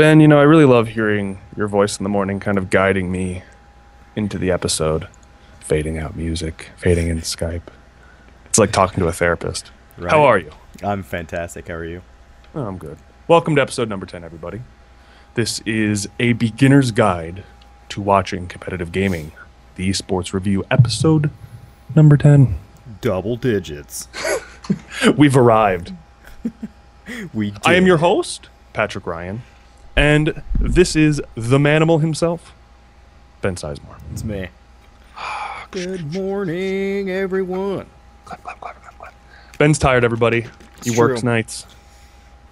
[0.00, 3.12] Ben, you know, I really love hearing your voice in the morning, kind of guiding
[3.12, 3.42] me
[4.16, 5.08] into the episode,
[5.60, 7.64] fading out music, fading in Skype.
[8.46, 9.70] It's like talking to a therapist.
[9.98, 10.10] Right.
[10.10, 10.52] How are you?
[10.82, 11.68] I'm fantastic.
[11.68, 12.00] How are you?
[12.54, 12.96] Oh, I'm good.
[13.28, 14.62] Welcome to episode number 10, everybody.
[15.34, 17.44] This is a beginner's guide
[17.90, 19.32] to watching competitive gaming,
[19.76, 21.28] the esports Revue episode
[21.94, 22.58] number 10.
[23.02, 24.08] Double digits.
[25.18, 25.92] We've arrived.
[27.34, 27.50] We.
[27.50, 27.60] Did.
[27.64, 29.42] I am your host, Patrick Ryan,
[30.00, 32.54] and this is the manimal himself,
[33.42, 33.98] Ben Sizemore.
[34.12, 34.48] It's me.
[35.70, 37.84] Good morning, everyone.
[38.24, 39.14] Clap, clap, clap, clap, clap.
[39.58, 40.40] Ben's tired, everybody.
[40.82, 41.28] He It's works true.
[41.28, 41.66] nights.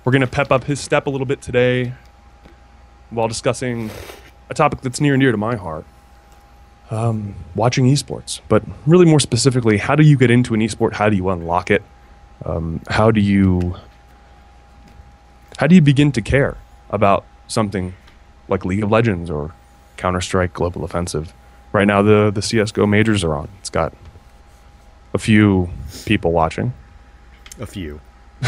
[0.05, 1.95] We're going to pep up his step a little bit today
[3.09, 3.91] while discussing
[4.51, 5.87] a topic that's near and dear to my heart
[6.91, 8.41] um, watching esports.
[8.51, 10.93] But really, more specifically, how do you get into an esport?
[10.93, 11.83] How do you unlock it?
[12.45, 13.77] Um, how do you.
[15.57, 16.59] How do you begin to care
[16.91, 17.95] about something
[18.49, 19.53] like League of Legends or
[19.97, 21.33] Counter Strike Global Offensive?
[21.73, 23.49] Right now, the, the CSGO majors are on.
[23.61, 23.93] It's got
[25.13, 25.69] a few
[26.07, 26.73] people watching.
[27.61, 28.01] A few.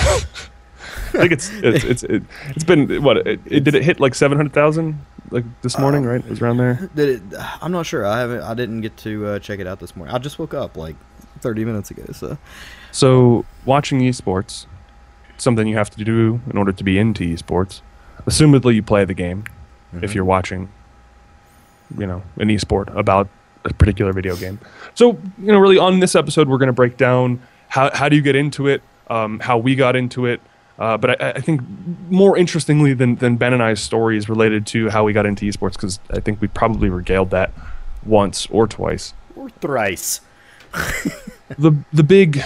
[1.13, 4.15] I think it's it's it's it, it's been what it, it did it hit like
[4.15, 6.25] seven hundred thousand like this morning right?
[6.25, 6.89] It was around there.
[6.95, 7.39] Did it?
[7.61, 8.07] I'm not sure.
[8.07, 8.43] I haven't.
[8.43, 10.15] I didn't get to uh, check it out this morning.
[10.15, 10.97] I just woke up like
[11.41, 12.05] 30 minutes ago.
[12.13, 12.39] So
[12.93, 14.67] So watching esports,
[15.39, 17.81] something you have to do in order to be into esports.
[18.31, 19.45] Assumedly, you play the game
[20.01, 20.15] if Mhm.
[20.15, 20.69] you're watching,
[21.99, 23.29] you know, an esport about
[23.65, 24.59] a particular video game.
[24.95, 28.17] So you know, really on this episode, we're going to break down how how do
[28.17, 30.41] you get into it, um, how we got into it.
[30.79, 31.61] Uh, but I, I think
[32.09, 35.73] more interestingly than, than Ben and I's stories related to how we got into esports,
[35.75, 37.51] because I think we probably regaled that
[38.03, 39.13] once or twice.
[39.37, 40.23] or thrice.
[41.59, 42.43] the the big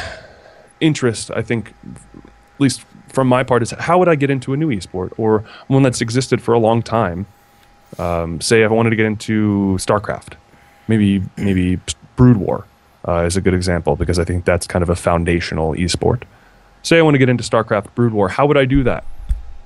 [0.80, 2.84] interest, I think, at least
[3.14, 6.00] from my part, is how would I get into a new esport or one that's
[6.00, 7.26] existed for a long time?
[7.98, 10.34] Um, say if I wanted to get into StarCraft,
[10.88, 11.78] maybe maybe
[12.16, 12.66] Brood War
[13.06, 16.22] uh, is a good example because I think that's kind of a foundational esport.
[16.82, 19.04] Say I want to get into StarCraft Brood War, how would I do that?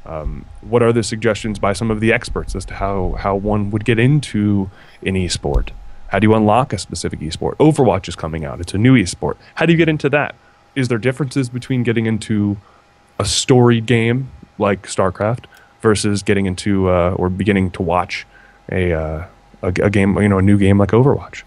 [0.07, 3.71] Um, what are the suggestions by some of the experts as to how, how one
[3.71, 4.71] would get into
[5.05, 5.71] an esport?
[6.09, 7.57] How do you unlock a specific esport?
[7.57, 8.61] Overwatch is coming out.
[8.61, 9.37] It's a new esport.
[9.57, 10.35] How do you get into that?
[10.75, 12.57] Is there differences between getting into
[13.19, 15.45] a storied game like StarCraft
[15.83, 18.27] versus getting into uh, or beginning to watch
[18.71, 19.25] a, uh,
[19.63, 21.43] a a game, you know, a new game like Overwatch?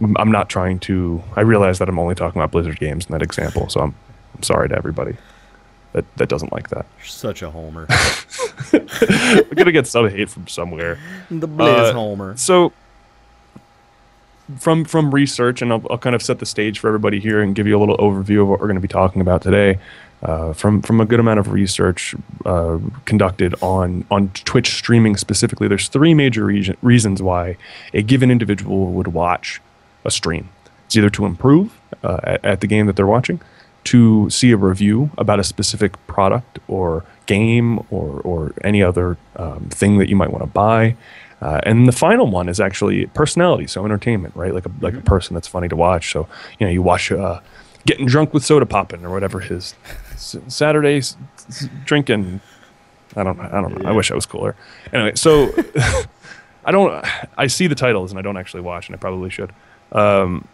[0.00, 1.22] I'm- I'm not trying to.
[1.36, 3.94] I realize that I'm only talking about Blizzard games in that example, so I'm,
[4.36, 5.16] I'm sorry to everybody
[5.92, 6.86] that that doesn't like that.
[6.98, 7.86] You're such a homer.
[8.72, 10.98] We're gonna get some hate from somewhere.
[11.30, 12.36] the Blizz Uh, homer.
[12.36, 12.72] So,
[14.58, 17.54] from from research, and I'll, I'll kind of set the stage for everybody here and
[17.54, 19.78] give you a little overview of what we're going to be talking about today.
[20.22, 22.14] Uh, from from a good amount of research
[22.44, 27.56] uh, conducted on on Twitch streaming specifically, there's three major reason, reasons why
[27.94, 29.60] a given individual would watch
[30.04, 30.50] a stream.
[30.86, 33.40] It's either to improve uh, at, at the game that they're watching,
[33.84, 39.68] to see a review about a specific product or game or, or any other um,
[39.70, 40.96] thing that you might want to buy.
[41.40, 44.52] Uh, and the final one is actually personality, so entertainment, right?
[44.52, 46.12] Like a like a person that's funny to watch.
[46.12, 47.40] So you know, you watch uh,
[47.86, 49.74] getting drunk with Sodapoppin or whatever his
[50.20, 51.02] Saturday
[51.84, 52.40] drinking.
[53.16, 53.40] I don't.
[53.40, 53.88] I don't know.
[53.88, 54.54] I wish I was cooler.
[54.92, 55.52] Anyway, so
[56.64, 57.04] I don't.
[57.36, 59.52] I see the titles and I don't actually watch, and I probably should.
[59.92, 60.46] Um,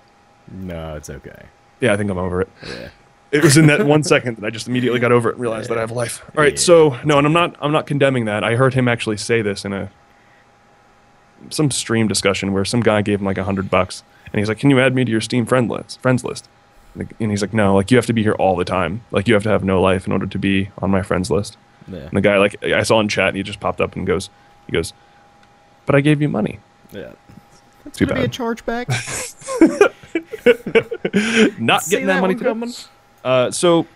[0.51, 1.47] No, it's okay.
[1.81, 2.49] yeah, I think I'm over it.
[2.67, 2.89] Yeah.
[3.33, 5.69] It was in that one second that I just immediately got over it and realized
[5.69, 6.23] that I have a life.
[6.37, 6.59] All right, Yeah.
[6.59, 8.45] so no, and I'm not I'm not condemning that.
[8.45, 9.91] I heard him actually say this in a
[11.51, 14.03] some stream discussion where some guy gave him like a hundred bucks
[14.33, 16.49] and he's like, "Can you add me to your Steam friend list?" Friends list,
[16.99, 19.03] and and he's like, "No, like you have to be here all the time.
[19.11, 21.57] Like you have to have no life in order to be on my friends list."
[21.89, 21.99] Yeah.
[21.99, 24.31] And the guy like I saw in chat, and he just popped up and goes,
[24.67, 24.93] he goes,
[25.85, 26.59] "But I gave you money."
[26.93, 27.13] Yeah.
[27.85, 28.89] That's Too gonna be a chargeback.
[31.61, 32.49] Not See getting that, that money one today.
[32.51, 32.73] coming?
[33.25, 33.87] Uh, so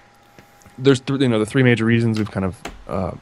[0.78, 2.56] there's th- you know the three major reasons we've kind of
[2.88, 3.12] uh,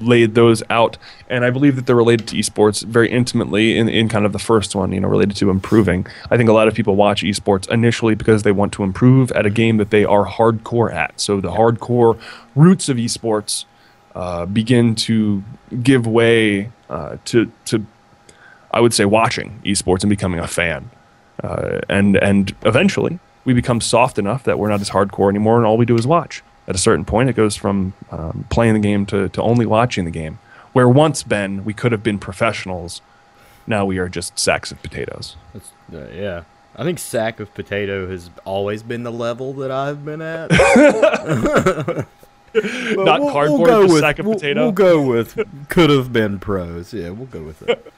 [0.00, 0.96] laid those out,
[1.28, 3.76] and I believe that they're related to esports very intimately.
[3.76, 6.06] In, in kind of the first one, you know, related to improving.
[6.30, 9.46] I think a lot of people watch esports initially because they want to improve at
[9.46, 11.20] a game that they are hardcore at.
[11.20, 12.18] So the hardcore
[12.54, 13.64] roots of esports
[14.14, 15.42] uh, begin to
[15.82, 17.86] give way uh, to to
[18.72, 20.90] I would say watching esports and becoming a fan.
[21.42, 25.66] Uh, and and eventually we become soft enough that we're not as hardcore anymore, and
[25.66, 26.42] all we do is watch.
[26.68, 30.04] At a certain point, it goes from um, playing the game to, to only watching
[30.04, 30.38] the game.
[30.72, 33.00] Where once, Ben, we could have been professionals.
[33.66, 35.36] Now we are just sacks of potatoes.
[35.52, 36.44] That's, uh, yeah.
[36.76, 40.50] I think sack of potato has always been the level that I've been at.
[42.52, 44.62] Not we'll- cardboard, we'll with, sack of we'll, potato?
[44.62, 46.92] We'll go with could have been pros.
[46.92, 47.92] Yeah, we'll go with it.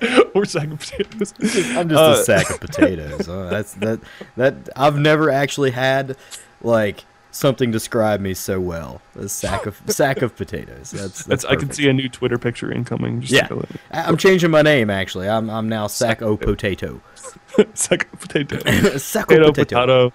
[0.34, 1.34] or sack of potatoes.
[1.76, 3.28] I'm just Uh, a sack of potatoes.
[3.28, 4.00] Uh, that's that
[4.36, 6.16] that I've never actually had
[6.62, 9.00] like something describe me so well.
[9.16, 10.90] A sack of sack of potatoes.
[10.90, 13.20] That's, that's, That's I can see a new Twitter picture incoming.
[13.20, 13.48] Just Yeah,
[13.90, 15.28] I'm changing my name actually.
[15.28, 17.00] I'm I'm now sack o potato.
[17.74, 18.98] sack of potato.
[18.98, 20.12] sack o potato.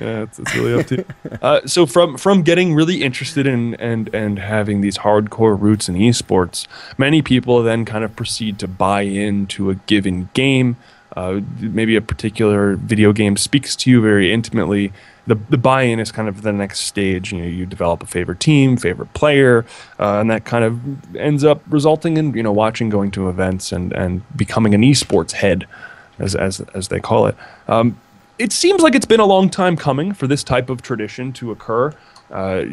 [0.00, 1.04] Yeah, it's, it's really up to you.
[1.40, 5.94] Uh, so from from getting really interested in and and having these hardcore roots in
[5.94, 6.66] esports,
[6.98, 10.76] many people then kind of proceed to buy into a given game.
[11.16, 14.92] Uh, maybe a particular video game speaks to you very intimately.
[15.26, 17.32] The, the buy-in is kind of the next stage.
[17.32, 19.64] You know, you develop a favorite team, favorite player,
[19.98, 23.72] uh, and that kind of ends up resulting in you know watching, going to events,
[23.72, 25.66] and and becoming an esports head,
[26.18, 27.36] as as as they call it.
[27.68, 27.98] Um,
[28.38, 31.50] it seems like it's been a long time coming for this type of tradition to
[31.52, 31.92] occur.
[32.30, 32.64] Uh,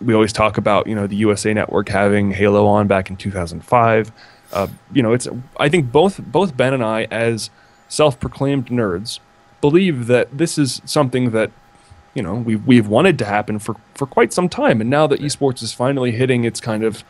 [0.00, 4.12] we always talk about you know the USA Network having Halo on back in 2005.
[4.52, 5.28] Uh, you know, it's
[5.58, 7.50] I think both both Ben and I, as
[7.88, 9.18] self-proclaimed nerds,
[9.60, 11.50] believe that this is something that
[12.14, 15.20] you know we've we've wanted to happen for for quite some time, and now that
[15.20, 17.04] esports is finally hitting its kind of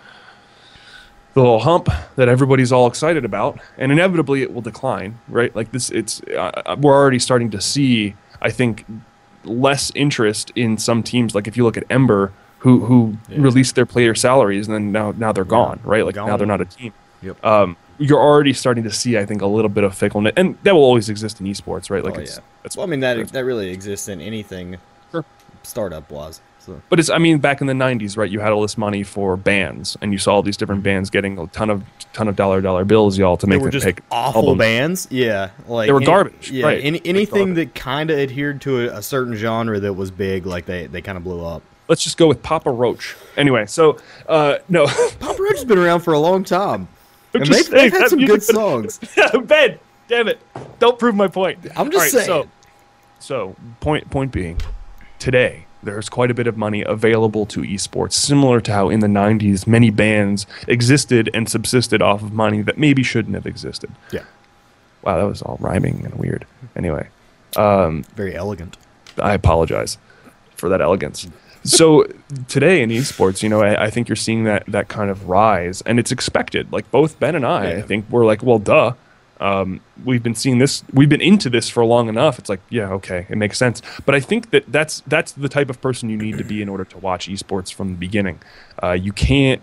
[1.34, 5.54] the little hump that everybody's all excited about, and inevitably it will decline, right?
[5.56, 8.84] Like this, it's uh, we're already starting to see, I think,
[9.44, 11.34] less interest in some teams.
[11.34, 15.12] Like if you look at Ember, who who released their player salaries, and then now
[15.12, 16.04] now they're gone, right?
[16.04, 16.92] Like now they're not a team.
[17.22, 17.44] Yep.
[17.44, 20.74] Um, you're already starting to see, I think, a little bit of fickleness, and that
[20.74, 22.04] will always exist in esports, right?
[22.04, 22.42] Like Oh, it's, yeah.
[22.64, 24.78] it's Well, I mean that that really exists in anything.
[25.66, 26.40] Startup was.
[26.58, 28.30] So But it's, I mean, back in the '90s, right?
[28.30, 31.36] You had all this money for bands, and you saw all these different bands getting
[31.38, 31.82] a ton of
[32.12, 34.42] ton of dollar dollar bills, y'all, to make they make were them just pick awful
[34.42, 34.58] albums.
[34.58, 35.08] bands.
[35.10, 36.80] Yeah, like They were any- garbage, Yeah, right.
[36.84, 37.68] any, anything garbage.
[37.68, 41.02] that kind of adhered to a, a certain genre that was big, like they they
[41.02, 41.62] kind of blew up.
[41.88, 43.16] Let's just go with Papa Roach.
[43.36, 43.98] Anyway, so
[44.28, 44.86] uh, no,
[45.18, 46.86] Papa Roach has been around for a long time,
[47.34, 49.00] and they've, they've had some good music- songs.
[49.46, 50.38] Ben, damn it,
[50.78, 51.58] don't prove my point.
[51.76, 52.26] I'm just All right, saying.
[52.26, 52.48] So,
[53.18, 54.60] so point point being,
[55.22, 59.06] today there's quite a bit of money available to esports, similar to how in the
[59.06, 63.90] '90s many bands existed and subsisted off of money that maybe shouldn't have existed.
[64.12, 64.24] Yeah,
[65.02, 66.46] Wow, that was all rhyming and weird.
[66.76, 67.08] Anyway,
[67.56, 68.76] um, very elegant.
[69.18, 69.98] I apologize
[70.54, 71.28] for that elegance.
[71.64, 72.06] So
[72.48, 75.82] today in esports, you know, I, I think you're seeing that that kind of rise,
[75.82, 76.72] and it's expected.
[76.72, 78.94] Like both Ben and I, I think we're like, well, duh.
[79.42, 80.84] Um, we've been seeing this.
[80.92, 82.38] We've been into this for long enough.
[82.38, 83.82] It's like, yeah, okay, it makes sense.
[84.06, 86.68] But I think that that's that's the type of person you need to be in
[86.68, 88.38] order to watch esports from the beginning.
[88.80, 89.60] Uh, you can't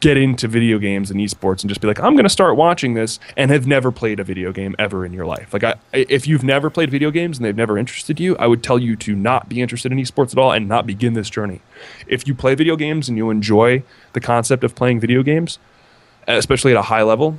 [0.00, 2.94] get into video games and esports and just be like, I'm going to start watching
[2.94, 5.52] this and have never played a video game ever in your life.
[5.52, 8.64] Like, I, if you've never played video games and they've never interested you, I would
[8.64, 11.60] tell you to not be interested in esports at all and not begin this journey.
[12.08, 15.60] If you play video games and you enjoy the concept of playing video games,
[16.26, 17.38] especially at a high level,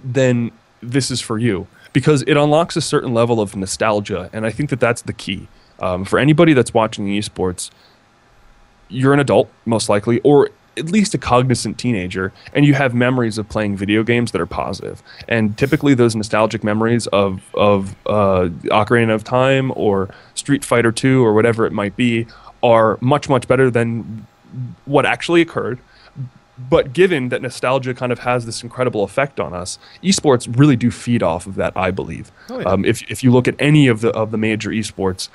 [0.00, 4.30] then this is for you because it unlocks a certain level of nostalgia.
[4.32, 5.48] And I think that that's the key.
[5.80, 7.70] Um, for anybody that's watching esports,
[8.88, 13.36] you're an adult, most likely, or at least a cognizant teenager, and you have memories
[13.36, 15.02] of playing video games that are positive.
[15.26, 21.24] And typically, those nostalgic memories of of uh, Ocarina of Time or Street Fighter Two
[21.24, 22.26] or whatever it might be
[22.62, 24.26] are much much better than
[24.84, 25.78] what actually occurred.
[26.58, 30.90] But given that nostalgia kind of has this incredible effect on us, esports really do
[30.90, 31.72] feed off of that.
[31.76, 32.32] I believe.
[32.50, 32.66] Oh, yeah.
[32.66, 35.28] um, if if you look at any of the of the major esports,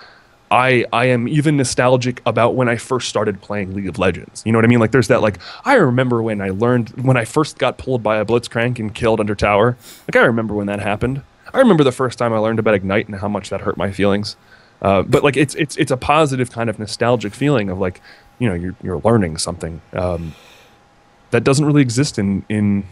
[0.51, 4.43] I I am even nostalgic about when I first started playing League of Legends.
[4.45, 4.79] You know what I mean?
[4.79, 8.17] Like there's that like I remember when I learned when I first got pulled by
[8.17, 9.77] a blitzcrank and killed under tower.
[10.07, 11.23] Like I remember when that happened.
[11.53, 13.91] I remember the first time I learned about Ignite and how much that hurt my
[13.91, 14.35] feelings.
[14.81, 18.01] Uh, but like it's it's it's a positive kind of nostalgic feeling of like
[18.37, 20.35] you know you're you're learning something um,
[21.33, 22.85] that doesn't really exist in in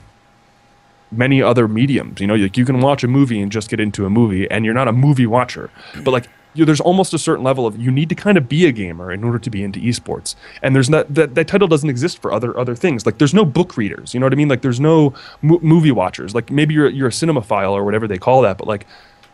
[1.12, 2.20] many other mediums.
[2.20, 4.66] You know, like you can watch a movie and just get into a movie, and
[4.66, 5.70] you're not a movie watcher.
[6.04, 8.66] But like, you there's almost a certain level of you need to kind of be
[8.66, 10.36] a gamer in order to be into esports.
[10.62, 13.06] And there's not that that title doesn't exist for other other things.
[13.06, 14.14] Like there's no book readers.
[14.14, 14.50] You know what I mean?
[14.50, 16.34] Like there's no mo- movie watchers.
[16.34, 18.58] Like maybe you're you're a cinemaphile or whatever they call that.
[18.58, 18.86] But like.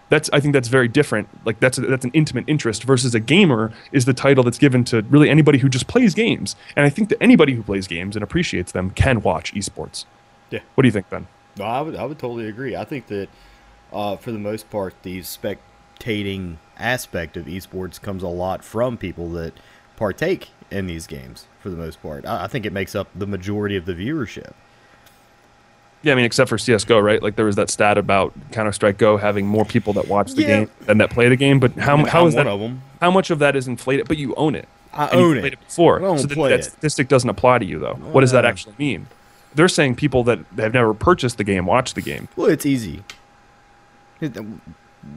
[0.10, 1.28] That's I think that's very different.
[1.46, 5.02] Like that's that's an intimate interest versus a gamer is the title that's given to
[5.04, 6.56] really anybody who just plays games.
[6.76, 10.06] And I think that anybody who plays games and appreciates them can watch esports.
[10.50, 10.60] Yeah.
[10.76, 11.28] What do you think, Ben?
[11.58, 12.76] No, I would I would totally agree.
[12.76, 13.30] I think that
[13.92, 19.30] uh, for the most part, the spectating aspect of esports comes a lot from people
[19.32, 19.54] that
[19.96, 21.48] partake in these games.
[21.62, 24.54] For the most part, I, I think it makes up the majority of the viewership.
[26.04, 27.22] Yeah, I mean, except for CS:GO, right?
[27.22, 30.42] Like there was that stat about Counter Strike Go having more people that watch the
[30.44, 30.48] Yeah.
[30.48, 31.60] game than that play the game.
[31.60, 32.46] But how And how I'm is that?
[33.01, 34.08] How much of that is inflated?
[34.08, 34.68] But you own it.
[34.94, 35.54] I own played it.
[35.54, 36.00] it before.
[36.18, 36.63] So that it.
[36.66, 37.96] statistic doesn't apply to you though.
[38.12, 39.08] what does that actually mean?
[39.54, 42.27] They're saying people that have never purchased the game watch the game.
[42.36, 43.04] Well, it's easy.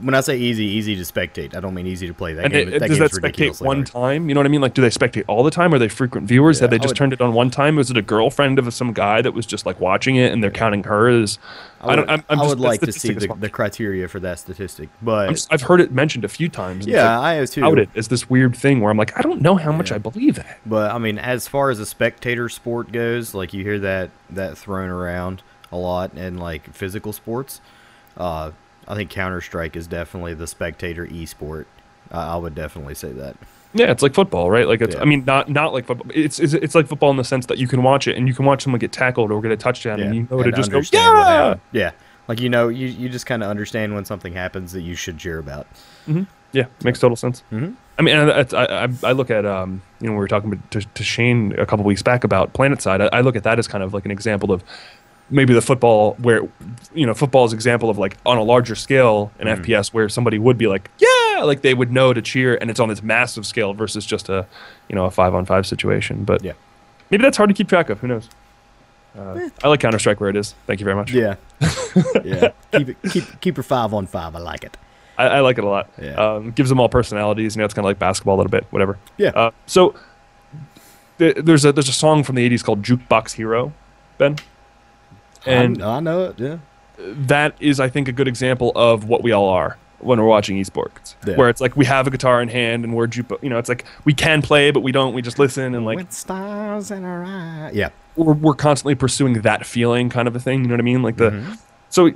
[0.03, 2.33] When I say easy, easy to spectate, I don't mean easy to play.
[2.33, 3.87] That And game, it, that does that spectate one hard.
[3.89, 4.29] time?
[4.29, 4.63] You know what I mean?
[4.63, 5.75] Like, do they spectate all the time?
[5.75, 6.59] Are they frequent viewers?
[6.59, 7.77] Yeah, Have they just would- turned it on one time?
[7.77, 10.51] Was it a girlfriend of some guy that was just like watching it and they're
[10.51, 11.39] counting her as?
[11.83, 12.11] I would, don't.
[12.11, 15.53] I'm, I'm I would like to see the, the criteria for that statistic, but just-
[15.53, 16.87] I've heard it mentioned a few times.
[16.87, 17.61] yeah, like, I have too.
[17.61, 20.37] touted as this weird thing where I'm like, I don't know how much I believe
[20.37, 20.61] that.
[20.65, 24.57] But I mean, as far as a spectator sport goes, like you hear that that
[24.57, 25.43] thrown around
[25.73, 27.61] a lot in like physical sports.
[28.17, 28.53] Uh,
[28.89, 31.67] I think Counter Strike is definitely the spectator esport.
[32.13, 33.37] Uh, I would definitely say that.
[33.73, 34.67] Yeah, it's like football, right?
[34.67, 35.03] Like, it's, Yeah.
[35.03, 36.11] I mean, not not like football.
[36.13, 38.35] It's, it's it's like football in the sense that you can watch it and you
[38.35, 40.81] can watch someone get tackled or get a touchdown, and you know to just go,
[40.93, 41.93] yeah, yeah.
[42.27, 45.19] Like you know, you you just kind of understand when something happens that you should
[45.19, 45.67] cheer about.
[46.53, 47.45] yeah, makes total sense.
[47.53, 47.75] Mhm.
[47.99, 51.03] I mean, I, I I look at um, you know, we were talking to, to
[51.05, 53.03] Shane a couple weeks back about PlanetSide.
[53.13, 54.65] I, I look at that as kind of like an example of
[55.31, 56.41] maybe the football where
[56.95, 59.63] you know football is example of like on a larger scale an Mm-hmm.
[59.63, 62.81] FPS where somebody would be like yeah like they would know to cheer and it's
[62.81, 64.47] on this massive scale versus just a
[64.89, 66.53] you know a five on five situation but Yeah.
[67.11, 68.29] maybe that's hard to keep track of who knows
[69.19, 71.35] uh, I like Counter Strike where it is thank you very much Yeah,
[72.25, 72.51] yeah.
[72.73, 74.37] Keep it keep keep your five on five.
[74.37, 74.77] I like it.
[75.19, 76.15] I, I like it a lot Yeah.
[76.15, 78.67] um, gives them all personalities you know it's kind of like basketball a little bit
[78.71, 79.31] whatever Yeah.
[79.31, 79.95] uh, so
[81.19, 83.73] th- there's a there's a song from the 80s called Jukebox Hero
[84.19, 84.37] Ben
[85.47, 86.39] and I, I know it.
[86.39, 86.59] Yeah.
[86.99, 90.57] that is, I think, a good example of what we all are when we're watching
[90.57, 91.15] esports.
[91.27, 91.37] Yeah.
[91.37, 93.69] Where it's like we have a guitar in hand and we're, jupo- you know, it's
[93.69, 95.15] like we can play, but we don't.
[95.15, 97.75] We just listen and like With stars in our eyes.
[97.75, 97.91] Yeah.
[98.17, 100.63] we're, we're constantly pursuing that feeling, kind of a thing.
[100.63, 101.03] You know what I mean?
[101.03, 101.59] Like the Mhm.
[101.91, 102.09] so.
[102.09, 102.13] uh,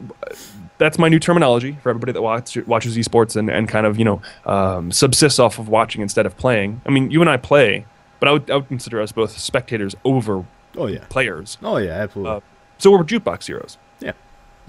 [0.76, 4.04] That's my new terminology for everybody that watch, watches esports and, and kind of you
[4.04, 6.80] know um, subsists off of watching instead of playing.
[6.84, 7.86] I mean, you and I play,
[8.18, 10.44] but I would, I would consider us both spectators over
[10.76, 11.04] Oh yeah.
[11.08, 11.58] players.
[11.62, 11.92] Oh yeah.
[11.92, 12.32] Absolutely.
[12.36, 12.40] Uh,
[12.84, 13.78] so we're jukebox heroes.
[13.98, 14.12] yeah.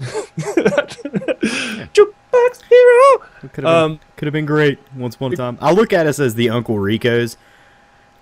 [1.92, 3.18] Jukebox hero.
[3.40, 5.58] Could have been, Um, could have been great once upon a time.
[5.60, 7.36] I look at us as the Uncle Ricos,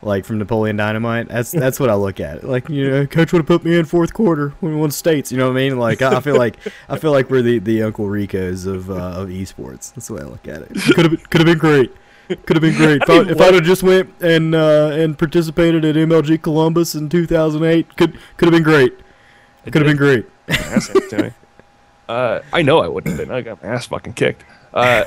[0.02, 1.28] like from Napoleon Dynamite.
[1.28, 2.42] That's that's what I look at.
[2.42, 5.30] Like you know, coach would have put me in fourth quarter when we won states.
[5.30, 5.78] You know what I mean?
[5.78, 6.56] Like I, I feel like
[6.88, 9.94] I feel like we're the, the Uncle Ricos of uh, of esports.
[9.94, 10.74] That's the way I look at it.
[10.94, 11.92] Could have could have been great.
[12.28, 14.90] Could have been great if, I mean, if, I, would have just went and uh,
[14.92, 17.96] and participated at MLG Columbus in 2008.
[17.96, 18.94] Could could have been great.
[19.64, 20.26] It could have been great.
[20.48, 21.30] ass to me.
[22.08, 23.34] Uh, I know I wouldn't have been.
[23.34, 24.44] I got my ass fucking kicked.
[24.74, 25.04] Uh,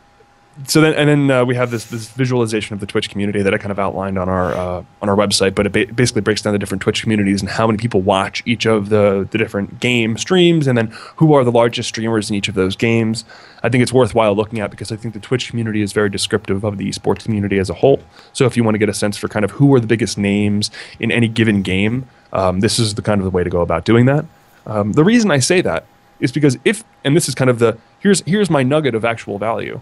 [0.66, 3.54] so then, and then uh, we have this this visualization of the Twitch community that
[3.54, 6.42] I kind of outlined on our uh, on our website, but it ba- basically breaks
[6.42, 9.80] down the different Twitch communities and how many people watch each of the the different
[9.80, 13.24] game streams, and then who are the largest streamers in each of those games.
[13.62, 16.64] I think it's worthwhile looking at because I think the Twitch community is very descriptive
[16.64, 18.00] of the esports community as a whole.
[18.32, 20.18] So if you want to get a sense for kind of who are the biggest
[20.18, 23.60] names in any given game, um, this is the kind of the way to go
[23.60, 24.24] about doing that.
[24.66, 25.86] Um, the reason I say that
[26.18, 29.38] is because if, and this is kind of the here's here's my nugget of actual
[29.38, 29.80] value.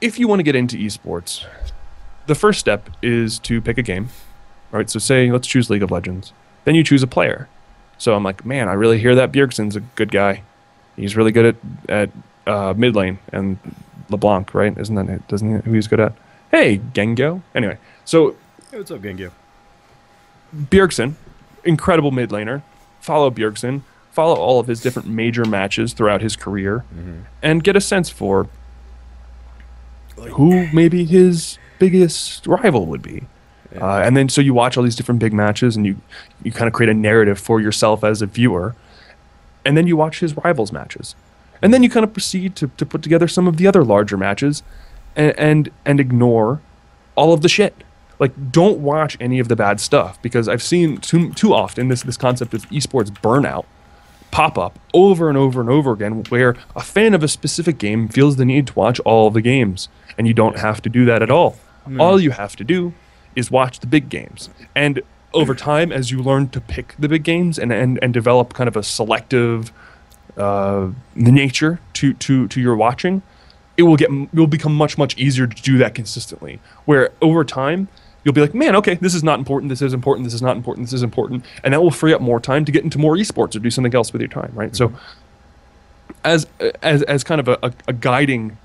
[0.00, 1.44] If you want to get into esports,
[2.26, 4.10] the first step is to pick a game.
[4.70, 6.32] Right, so say let's choose League of Legends.
[6.64, 7.48] Then you choose a player.
[7.96, 10.42] So I'm like, man, I really hear that Bjergsen's a good guy.
[10.94, 11.56] He's really good at
[11.88, 12.10] at
[12.46, 13.58] uh, mid lane and
[14.10, 14.76] LeBlanc, right?
[14.76, 15.26] Isn't that?
[15.28, 16.12] Doesn't he, who he's good at?
[16.50, 17.42] Hey, Gengo.
[17.54, 18.36] Anyway, so
[18.70, 19.30] Hey, what's up, Gengu?
[20.54, 21.14] Bjergsen,
[21.64, 22.62] incredible mid laner.
[23.00, 23.82] Follow Bjergsen.
[24.12, 26.84] Follow all of his different major matches throughout his career,
[27.42, 28.48] and get a sense for
[30.32, 33.26] who maybe his biggest rival would be.
[33.80, 35.96] Uh, and then so you watch all these different big matches, and you
[36.42, 38.74] you kind of create a narrative for yourself as a viewer,
[39.64, 41.14] and then you watch his rivals matches,
[41.62, 44.16] and then you kind of proceed to, to put together some of the other larger
[44.16, 44.62] matches,
[45.14, 46.60] and, and and ignore
[47.14, 47.84] all of the shit.
[48.18, 52.02] Like, don't watch any of the bad stuff because I've seen too too often this
[52.02, 53.64] this concept of esports burnout
[54.30, 58.08] pop up over and over and over again, where a fan of a specific game
[58.08, 61.22] feels the need to watch all the games, and you don't have to do that
[61.22, 61.56] at all.
[61.98, 62.92] All you have to do
[63.34, 65.00] is watch the big games, and
[65.32, 68.68] over time, as you learn to pick the big games and and, and develop kind
[68.68, 69.72] of a selective
[70.36, 73.22] uh, nature to to to your watching,
[73.78, 76.60] it will get it will become much much easier to do that consistently.
[76.84, 77.88] Where over time
[78.28, 80.54] you'll be like, man, okay, this is not important, this is important, this is not
[80.54, 83.16] important, this is important, and that will free up more time to get into more
[83.16, 84.76] esports or do something else with your time, right?
[84.76, 86.10] So mm-hmm.
[86.24, 86.46] as
[86.82, 88.58] as as kind of a, a, guiding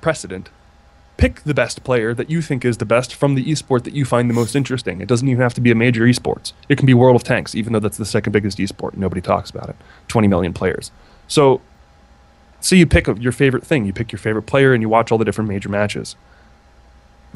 [0.00, 0.50] precedent.
[1.16, 4.04] Pick the best player that you think is the best from the esport that you
[4.04, 5.00] find the most interesting.
[5.00, 6.52] It doesn't even have to be a major esports.
[6.68, 8.96] It can be World of Tanks, even though that's the second biggest esport.
[8.96, 9.76] Nobody talks about it.
[10.06, 10.92] 20 million players.
[11.26, 11.60] So,
[12.60, 13.84] so you pick a, your favorite thing.
[13.84, 16.14] You pick your favorite player and you watch all the different major matches.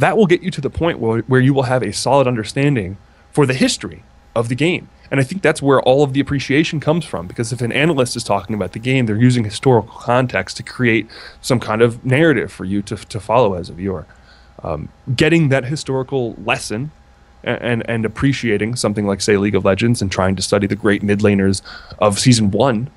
[0.01, 2.97] That will get you to the point where, where you will have a solid understanding
[3.33, 4.03] for the history
[4.35, 4.89] of the game.
[5.11, 8.15] And I think that's where all of the appreciation comes from because if an analyst
[8.15, 11.09] is talking about the game, they're using historical context to create
[11.41, 14.07] some kind of narrative for you to, to follow as a viewer.
[14.63, 16.93] Um, getting that historical lesson
[17.43, 20.77] and, and, and appreciating something like, say, League of Legends and trying to study the
[20.77, 21.61] great mid laners
[21.99, 22.89] of season one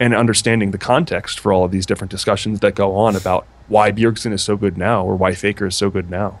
[0.00, 3.92] and understanding the context for all of these different discussions that go on about why
[3.92, 6.40] Bjergsen is so good now or why Faker is so good now.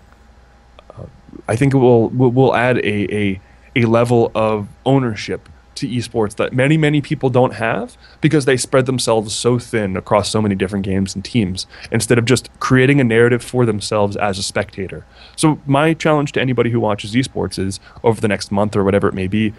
[0.90, 1.06] Uh,
[1.48, 3.40] I think it will will add a, a
[3.74, 8.84] a level of ownership to esports that many many people don't have because they spread
[8.84, 13.04] themselves so thin across so many different games and teams instead of just creating a
[13.04, 15.06] narrative for themselves as a spectator.
[15.34, 19.08] So my challenge to anybody who watches esports is over the next month or whatever
[19.08, 19.54] it may be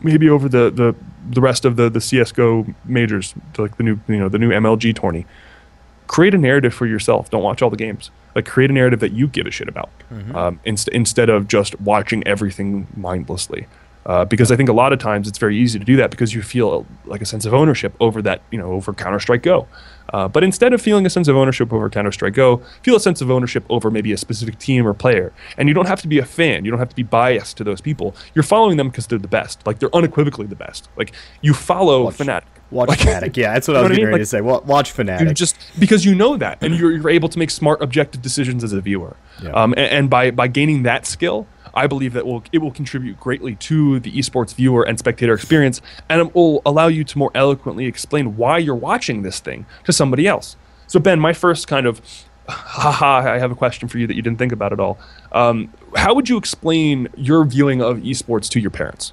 [0.00, 0.94] maybe over the, the,
[1.28, 4.94] the rest of the, the CSGO majors, like the new you know the new MLG
[4.94, 5.26] tourney,
[6.06, 7.30] create a narrative for yourself.
[7.30, 8.10] Don't watch all the games.
[8.34, 10.36] Like create a narrative that you give a shit about, mm-hmm.
[10.36, 13.66] um, inst- instead of just watching everything mindlessly.
[14.06, 16.32] Uh, because I think a lot of times it's very easy to do that because
[16.32, 19.66] you feel like a sense of ownership over that, you know, over Counter Strike Go.
[20.12, 23.00] Uh, but instead of feeling a sense of ownership over Counter Strike Go, feel a
[23.00, 25.32] sense of ownership over maybe a specific team or player.
[25.58, 26.64] And you don't have to be a fan.
[26.64, 28.14] You don't have to be biased to those people.
[28.32, 29.66] You're following them because they're the best.
[29.66, 30.88] Like they're unequivocally the best.
[30.96, 32.44] Like you follow watch, Fnatic.
[32.70, 33.36] Watch like, Fnatic.
[33.36, 34.40] Yeah, that's what I was getting ready like, to say.
[34.40, 35.34] Watch Fnatic.
[35.34, 38.72] Just because you know that, and you're, you're able to make smart, objective decisions as
[38.72, 39.16] a viewer.
[39.42, 39.50] Yeah.
[39.50, 43.20] Um, and, and by by gaining that skill, I believe that will it will contribute
[43.20, 47.30] greatly to the esports viewer and spectator experience, and it will allow you to more
[47.34, 50.56] eloquently explain why you're watching this thing to somebody else.
[50.86, 52.00] So Ben, my first kind of
[52.48, 54.98] haha, I have a question for you that you didn't think about at all.
[55.32, 59.12] Um, how would you explain your viewing of esports to your parents?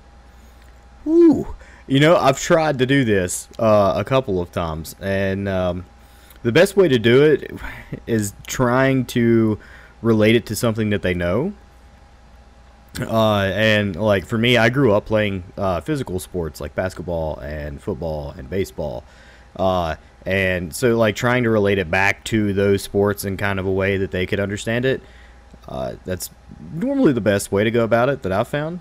[1.05, 1.55] Ooh,
[1.87, 5.85] you know, I've tried to do this uh, a couple of times, and um,
[6.43, 7.51] the best way to do it
[8.07, 9.59] is trying to
[10.01, 11.53] relate it to something that they know.
[12.99, 17.81] Uh, and like for me, I grew up playing uh, physical sports like basketball and
[17.81, 19.03] football and baseball.
[19.55, 23.65] Uh, and so like trying to relate it back to those sports in kind of
[23.65, 25.01] a way that they could understand it.
[25.67, 26.29] Uh, that's
[26.73, 28.79] normally the best way to go about it that I've found.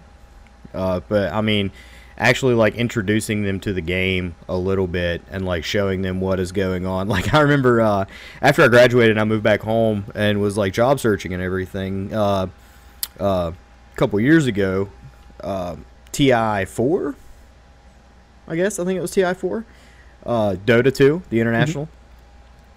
[0.75, 1.71] Uh, but I mean,
[2.19, 6.39] actually like introducing them to the game a little bit and like showing them what
[6.39, 7.09] is going on.
[7.13, 8.05] Like I remember uh,
[8.41, 12.13] after I graduated, I moved back home and was like job searching and everything.
[12.13, 12.47] Uh,
[13.21, 13.53] uh,
[13.93, 14.89] a couple years ago,
[15.41, 15.77] uh,
[16.13, 17.15] TI four,
[18.49, 19.65] I guess I think it was TI four,
[20.25, 21.89] uh, Dota two, the international.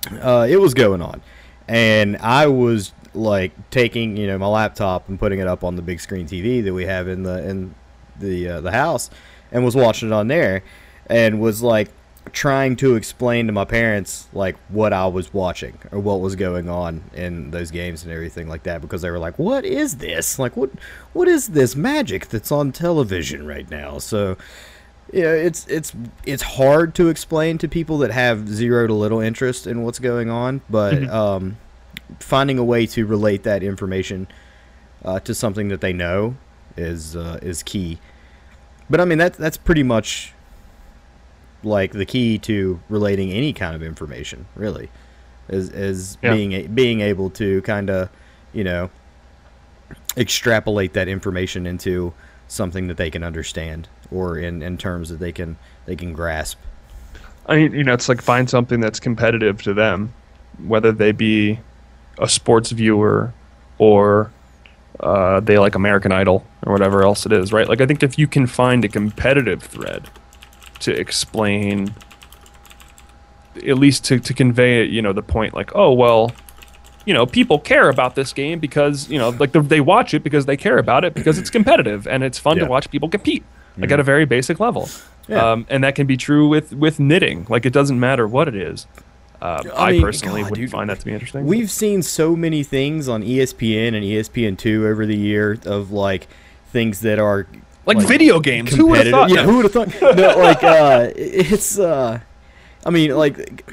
[0.03, 0.27] Mm-hmm.
[0.27, 1.21] Uh, it was going on,
[1.67, 5.81] and I was like taking you know my laptop and putting it up on the
[5.81, 7.73] big screen TV that we have in the in
[8.19, 9.09] the uh, the house,
[9.51, 10.63] and was watching it on there,
[11.07, 11.89] and was like
[12.31, 16.69] trying to explain to my parents like what I was watching or what was going
[16.69, 20.39] on in those games and everything like that because they were like, "What is this?
[20.39, 20.71] Like what
[21.13, 24.37] what is this magic that's on television right now?" So
[25.13, 25.93] yeah, it's it's
[26.25, 30.29] it's hard to explain to people that have zero to little interest in what's going
[30.29, 31.09] on, but mm-hmm.
[31.09, 31.57] um,
[32.19, 34.27] finding a way to relate that information
[35.03, 36.35] uh, to something that they know
[36.75, 37.99] is uh, is key.
[38.89, 40.33] But I mean that that's pretty much
[41.65, 44.89] like the key to relating any kind of information, really,
[45.49, 46.33] is is yeah.
[46.33, 48.09] being being able to kind of,
[48.53, 48.89] you know,
[50.17, 52.13] extrapolate that information into
[52.47, 56.59] something that they can understand or in, in terms that they can they can grasp.
[57.47, 60.13] I mean, you know, it's like find something that's competitive to them,
[60.65, 61.59] whether they be
[62.19, 63.33] a sports viewer
[63.77, 64.31] or
[64.99, 67.67] uh, they like American Idol or whatever else it is, right?
[67.67, 70.09] Like, I think if you can find a competitive thread
[70.85, 71.93] to explain
[73.67, 76.31] at least to, to convey you know the point like oh well
[77.05, 80.23] you know people care about this game because you know like the, they watch it
[80.23, 82.63] because they care about it because it's competitive and it's fun yeah.
[82.63, 83.43] to watch people compete
[83.77, 83.93] like mm-hmm.
[83.93, 84.87] at a very basic level
[85.27, 85.51] yeah.
[85.51, 88.55] um, and that can be true with with knitting like it doesn't matter what it
[88.55, 88.85] is
[89.41, 91.45] uh, I, mean, personally God, would dude, find that to be interesting.
[91.45, 96.27] We've seen so many things on ESPN and ESPN2 over the year of like
[96.71, 97.45] things that are
[97.85, 98.73] like, like video games.
[98.73, 99.29] Who would have thought?
[99.29, 100.01] Yeah, who would have thought?
[100.17, 101.77] no, like uh, it's.
[101.79, 102.19] Uh,
[102.85, 103.65] I mean, like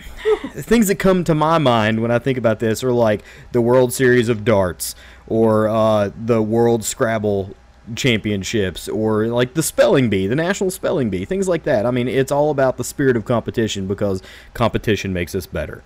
[0.54, 3.22] things that come to my mind when I think about this are like
[3.52, 4.94] the World Series of Darts
[5.26, 7.54] or uh, the World Scrabble
[7.94, 11.84] Championships or like the Spelling Bee, the National Spelling Bee, things like that.
[11.84, 14.22] I mean, it's all about the spirit of competition because
[14.54, 15.82] competition makes us better.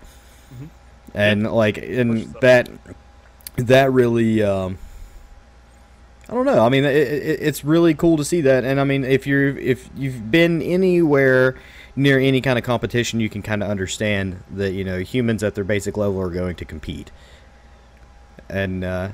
[0.53, 0.65] Mm-hmm.
[1.13, 2.69] And like, and that
[3.57, 4.41] that really.
[4.41, 4.77] Um,
[6.29, 6.65] I don't know.
[6.65, 9.57] I mean, it, it, it's really cool to see that, and I mean, if you're
[9.57, 11.55] if you've been anywhere
[11.95, 15.55] near any kind of competition, you can kind of understand that you know humans at
[15.55, 17.11] their basic level are going to compete,
[18.49, 19.09] and uh,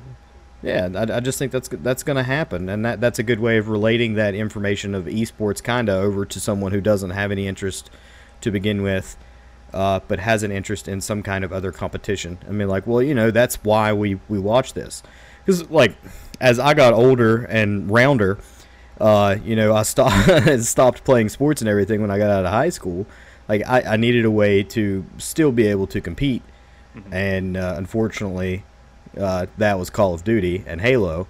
[0.63, 3.39] Yeah, I, I just think that's that's going to happen, and that that's a good
[3.41, 7.31] way of relating that information of esports kind of over to someone who doesn't have
[7.31, 7.89] any interest
[8.41, 9.17] to begin with,
[9.73, 12.39] uh, but has an interest in some kind of other competition.
[12.47, 15.03] I mean, like, well, you know, that's why we we watch this,
[15.45, 15.97] because like
[16.43, 18.37] as I got older and rounder,
[18.99, 22.51] uh, you know, I stopped stopped playing sports and everything when I got out of
[22.51, 23.07] high school.
[23.47, 26.43] Like, I, I needed a way to still be able to compete,
[26.95, 27.13] mm-hmm.
[27.13, 28.63] and uh, unfortunately
[29.17, 31.27] uh, that was Call of Duty and Halo,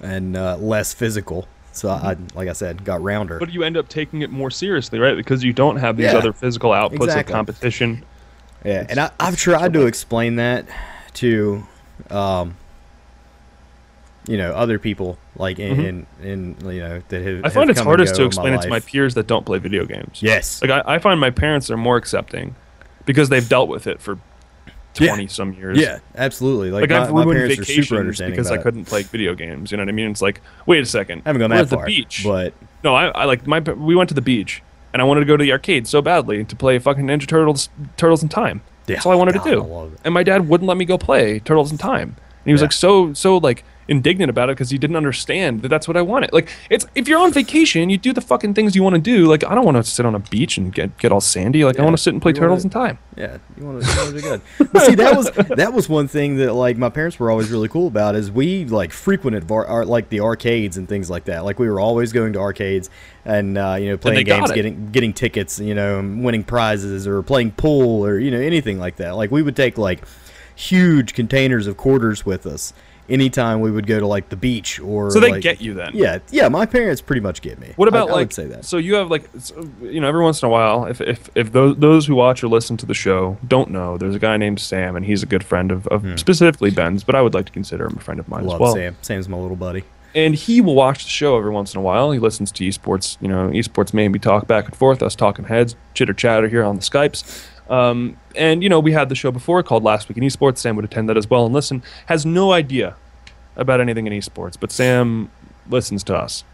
[0.00, 1.48] and uh, less physical.
[1.72, 3.38] So I, like I said, got rounder.
[3.38, 5.16] But you end up taking it more seriously, right?
[5.16, 7.32] Because you don't have these yeah, other physical outputs exactly.
[7.32, 8.04] of competition.
[8.64, 10.66] Yeah, it's, and I, have tried to explain that
[11.14, 11.66] to,
[12.10, 12.56] um,
[14.26, 16.28] you know, other people like in, mm-hmm.
[16.28, 17.44] in, in, you know that have.
[17.44, 19.84] I find have it's hardest to explain it to my peers that don't play video
[19.84, 20.20] games.
[20.20, 22.54] Yes, like I, I find my parents are more accepting
[23.04, 24.18] because they've dealt with it for
[24.94, 25.28] twenty yeah.
[25.28, 25.78] some years.
[25.78, 26.70] Yeah, absolutely.
[26.70, 29.70] Like, like my, I've ruined vacations because I couldn't play video games.
[29.70, 30.10] You know what I mean?
[30.10, 31.80] It's like, wait a second, I haven't gone that far.
[31.80, 33.60] the beach, but no, I, I like my.
[33.60, 34.62] We went to the beach,
[34.92, 37.68] and I wanted to go to the arcade so badly to play fucking Ninja Turtles,
[37.96, 38.62] Turtles in Time.
[38.86, 39.96] Yeah, That's all I wanted God, to do.
[40.04, 42.10] And my dad wouldn't let me go play Turtles in Time.
[42.10, 42.66] And he was yeah.
[42.66, 46.02] like so so like indignant about it because he didn't understand that that's what I
[46.02, 46.32] wanted.
[46.32, 49.26] Like it's if you're on vacation, you do the fucking things you want to do.
[49.26, 51.64] Like I don't want to sit on a beach and get get all sandy.
[51.64, 52.98] Like yeah, I want to sit and play turtles wanna, in time.
[53.16, 54.40] Yeah, you want to do good.
[54.72, 57.68] but see, that was that was one thing that like my parents were always really
[57.68, 61.44] cool about is we like frequented our, like the arcades and things like that.
[61.44, 62.90] Like we were always going to arcades
[63.24, 67.52] and uh, you know playing games, getting getting tickets, you know, winning prizes or playing
[67.52, 69.16] pool or you know anything like that.
[69.16, 70.04] Like we would take like
[70.56, 72.72] huge containers of quarters with us
[73.08, 75.90] anytime we would go to like the beach or so they like, get you then
[75.94, 78.46] yeah yeah my parents pretty much get me what about I, like I would say
[78.46, 79.28] that so you have like
[79.80, 82.48] you know every once in a while if if, if those those who watch or
[82.48, 85.44] listen to the show don't know there's a guy named sam and he's a good
[85.44, 86.16] friend of, of hmm.
[86.16, 88.60] specifically ben's but i would like to consider him a friend of mine Love as
[88.60, 89.84] well sam sam's my little buddy
[90.16, 92.10] and he will watch the show every once in a while.
[92.10, 95.76] He listens to esports, you know, esports maybe talk back and forth, us talking heads,
[95.92, 97.46] chitter chatter here on the Skypes.
[97.68, 100.58] Um, and you know, we had the show before called Last Week in Esports.
[100.58, 101.82] Sam would attend that as well and listen.
[102.06, 102.96] Has no idea
[103.56, 105.30] about anything in esports, but Sam
[105.68, 106.44] listens to us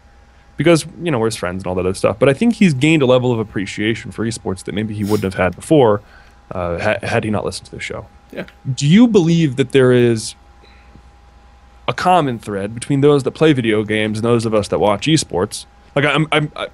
[0.57, 2.17] because you know we're his friends and all that other stuff.
[2.19, 5.23] But I think he's gained a level of appreciation for esports that maybe he wouldn't
[5.23, 6.01] have had before
[6.51, 8.07] uh, ha- had he not listened to the show.
[8.31, 8.45] Yeah.
[8.73, 10.35] Do you believe that there is
[11.87, 15.05] a common thread between those that play video games and those of us that watch
[15.05, 15.65] esports?
[15.95, 16.67] Like I'm, I'm I,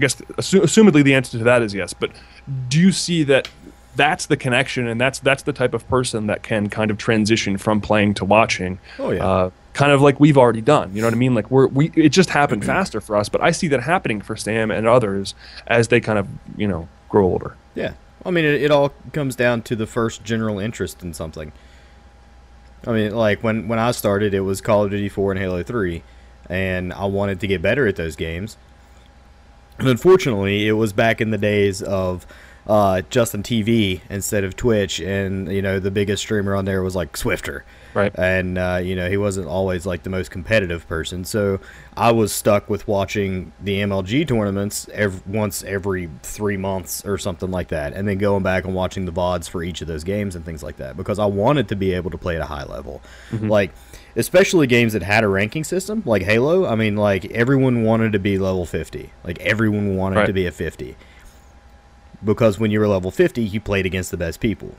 [0.00, 1.92] I guess assu- assumedly the answer to that is yes.
[1.92, 2.12] But
[2.70, 3.50] do you see that
[3.96, 7.58] that's the connection, and that's that's the type of person that can kind of transition
[7.58, 8.78] from playing to watching.
[8.98, 9.26] Oh yeah.
[9.26, 10.94] Uh, kind of like we've already done.
[10.94, 11.34] You know what I mean?
[11.34, 12.70] Like we're we it just happened mm-hmm.
[12.70, 15.34] faster for us, but I see that happening for Sam and others
[15.66, 17.56] as they kind of you know grow older.
[17.74, 17.92] Yeah,
[18.24, 21.52] I mean it, it all comes down to the first general interest in something.
[22.86, 25.62] I mean, like when when I started, it was Call of Duty 4 and Halo
[25.62, 26.02] 3,
[26.48, 28.56] and I wanted to get better at those games.
[29.80, 32.26] And unfortunately, it was back in the days of
[32.70, 36.94] uh, Justin TV instead of Twitch, and you know the biggest streamer on there was
[36.94, 37.62] like Swiftor,
[37.94, 38.16] right?
[38.16, 41.58] And uh, you know he wasn't always like the most competitive person, so
[41.96, 47.50] I was stuck with watching the MLG tournaments every, once every three months or something
[47.50, 50.36] like that, and then going back and watching the vods for each of those games
[50.36, 52.66] and things like that because I wanted to be able to play at a high
[52.66, 53.02] level,
[53.32, 53.48] mm-hmm.
[53.48, 53.72] like
[54.14, 56.66] especially games that had a ranking system like Halo.
[56.66, 60.26] I mean, like everyone wanted to be level fifty, like everyone wanted right.
[60.26, 60.96] to be a fifty
[62.24, 64.74] because when you were level 50, you played against the best people.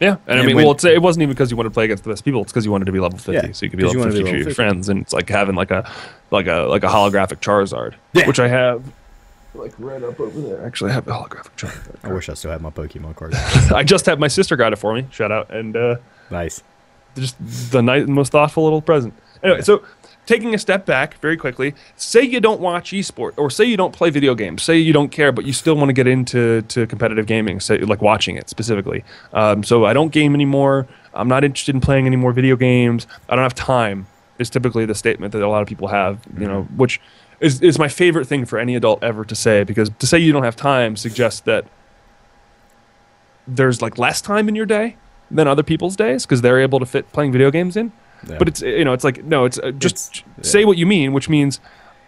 [0.00, 1.84] Yeah, and, and I mean, when, well, it wasn't even because you wanted to play
[1.84, 2.42] against the best people.
[2.42, 4.22] It's because you wanted to be level 50, yeah, so you could be level 50
[4.22, 5.90] for your friends, and it's like having like a
[6.30, 8.26] like a like a holographic Charizard, yeah.
[8.26, 8.82] which I have
[9.54, 10.66] like right up over there.
[10.66, 11.96] Actually, I have a holographic Charizard.
[12.02, 13.34] I wish I still had my Pokemon card.
[13.72, 15.06] I just had my sister got it for me.
[15.10, 15.96] Shout out and uh,
[16.30, 16.62] nice.
[17.14, 17.36] Just
[17.70, 19.14] the nice, most thoughtful little present.
[19.44, 19.64] Anyway, yeah.
[19.64, 19.84] so
[20.26, 23.92] taking a step back very quickly, say you don't watch esports or say you don't
[23.92, 26.86] play video games, say you don't care, but you still want to get into to
[26.86, 29.04] competitive gaming, say like watching it specifically.
[29.32, 30.86] Um, so I don't game anymore.
[31.12, 33.06] I'm not interested in playing any more video games.
[33.28, 34.06] I don't have time.
[34.36, 36.76] Is typically the statement that a lot of people have, you know, mm-hmm.
[36.76, 37.00] which
[37.38, 40.32] is, is my favorite thing for any adult ever to say because to say you
[40.32, 41.66] don't have time suggests that
[43.46, 44.96] there's like less time in your day
[45.30, 47.92] than other people's days because they're able to fit playing video games in.
[48.28, 48.38] Yeah.
[48.38, 50.66] But it's you know it's like no it's uh, just it's, say yeah.
[50.66, 51.60] what you mean, which means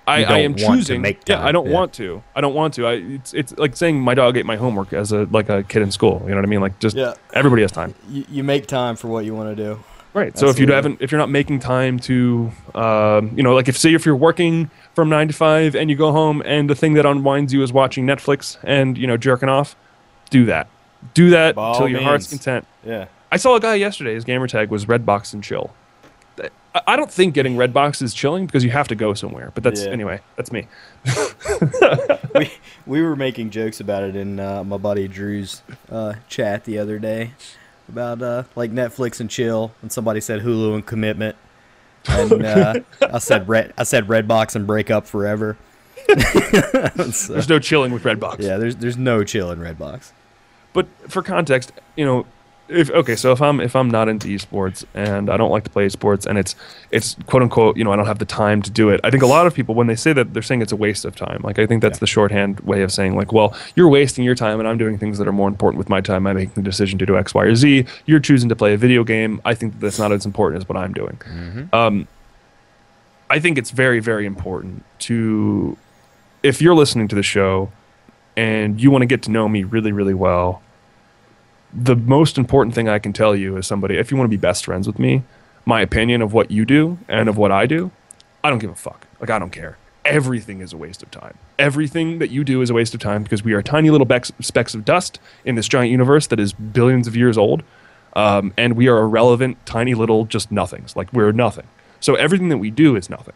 [0.06, 1.04] I, I am choosing.
[1.26, 1.72] Yeah, I don't yeah.
[1.72, 2.22] want to.
[2.34, 2.86] I don't want to.
[2.86, 5.82] I it's it's like saying my dog ate my homework as a like a kid
[5.82, 6.22] in school.
[6.24, 6.60] You know what I mean?
[6.60, 7.14] Like just yeah.
[7.34, 7.94] everybody has time.
[8.08, 9.82] You, you make time for what you want to do.
[10.14, 10.28] Right.
[10.28, 10.52] Absolutely.
[10.52, 13.76] So if you haven't, if you're not making time to, um, you know, like if
[13.76, 16.94] say if you're working from nine to five and you go home and the thing
[16.94, 19.76] that unwinds you is watching Netflix and you know jerking off,
[20.30, 20.68] do that.
[21.14, 22.66] Do that until your heart's content.
[22.84, 23.06] Yeah.
[23.30, 24.14] I saw a guy yesterday.
[24.14, 25.70] His gamertag was Redbox and Chill
[26.86, 29.52] I- don't think getting Redbox is chilling because you have to go somewhere.
[29.54, 29.90] But that's Yeah.
[29.92, 30.20] anyway.
[30.36, 30.66] That's me.
[32.34, 32.50] we
[32.86, 36.98] we were making jokes about it in uh, my buddy Drew's uh, chat the other
[36.98, 37.32] day
[37.88, 41.36] about uh, like Netflix and chill, and somebody said Hulu and commitment,
[42.08, 45.56] and uh, I said red I said Redbox and break up forever.
[47.12, 48.38] So, There's no chilling with Redbox.
[48.40, 50.12] yeah, there's there's no chill in Redbox.
[50.72, 52.26] But for context, you know,
[52.68, 55.70] if okay, so if I'm if I'm not into esports and I don't like to
[55.70, 56.56] play esports and it's
[56.90, 59.00] it's quote unquote, you know, I don't have the time to do it.
[59.04, 61.04] I think a lot of people when they say that they're saying it's a waste
[61.04, 61.40] of time.
[61.44, 62.00] Like I think that's Yeah.
[62.00, 65.18] the shorthand way of saying like, well, you're wasting your time and I'm doing things
[65.18, 66.26] that are more important with my time.
[66.26, 67.86] I'm making the decision to do X, Y, or Z.
[68.06, 69.40] You're choosing to play a video game.
[69.44, 71.18] I think that that's not as important as what I'm doing.
[71.72, 72.08] Um,
[73.30, 75.76] I think it's very, very important to,
[76.42, 77.70] if you're listening to the show
[78.36, 80.62] and you want to get to know me really, really well,
[81.76, 84.40] the most important thing I can tell you is somebody, if you want to be
[84.40, 85.22] best friends with me,
[85.64, 87.90] my opinion of what you do and of what I do,
[88.42, 89.06] I don't give a fuck.
[89.20, 89.76] Like, I don't care.
[90.04, 91.36] Everything is a waste of time.
[91.58, 94.06] Everything that you do is a waste of time because we are tiny little
[94.40, 97.62] specks of dust in this giant universe that is billions of years old.
[98.14, 100.96] Um, and we are irrelevant, tiny little just nothings.
[100.96, 101.66] Like, we're nothing.
[102.00, 103.34] So everything that we do is nothing.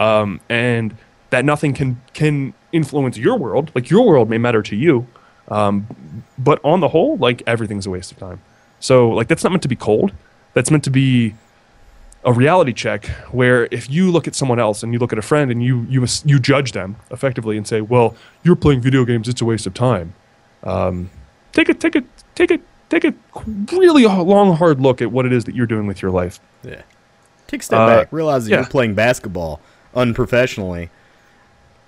[0.00, 0.96] Um, and
[1.32, 3.72] that nothing can can influence your world.
[3.74, 5.06] Like your world may matter to you,
[5.48, 5.86] um,
[6.38, 8.40] but on the whole, like everything's a waste of time.
[8.80, 10.12] So like that's not meant to be cold.
[10.54, 11.34] That's meant to be
[12.24, 15.22] a reality check where if you look at someone else and you look at a
[15.22, 19.28] friend and you you you judge them effectively and say, well, you're playing video games,
[19.28, 20.14] it's a waste of time.
[20.62, 21.10] Um,
[21.52, 23.14] take a take a take a take a
[23.72, 26.38] really long hard look at what it is that you're doing with your life.
[26.62, 26.82] Yeah.
[27.48, 28.12] Take a step Uh, back.
[28.12, 28.56] Realize that yeah.
[28.58, 29.60] you're playing basketball
[29.94, 30.90] unprofessionally.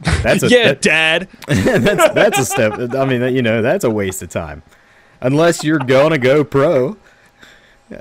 [0.00, 1.28] That's a yeah, that- Dad.
[1.46, 2.72] that's that's a step.
[2.94, 4.62] I mean, you know, that's a waste of time,
[5.20, 6.96] unless you're gonna go pro.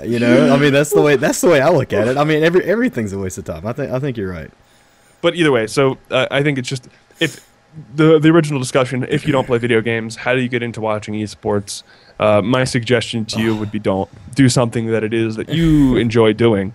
[0.02, 2.16] You know, I mean, that's the way that's the way I look at it.
[2.16, 3.66] I mean, every everything's a waste of time.
[3.66, 4.50] I think I think you're right.
[5.20, 6.88] but either way, so uh, I think it's just
[7.20, 7.46] if
[7.94, 10.80] the the original discussion, if you don't play video games, how do you get into
[10.80, 11.82] watching esports?
[12.18, 15.96] Uh, my suggestion to you would be don't do something that it is that you
[16.06, 16.72] enjoy doing,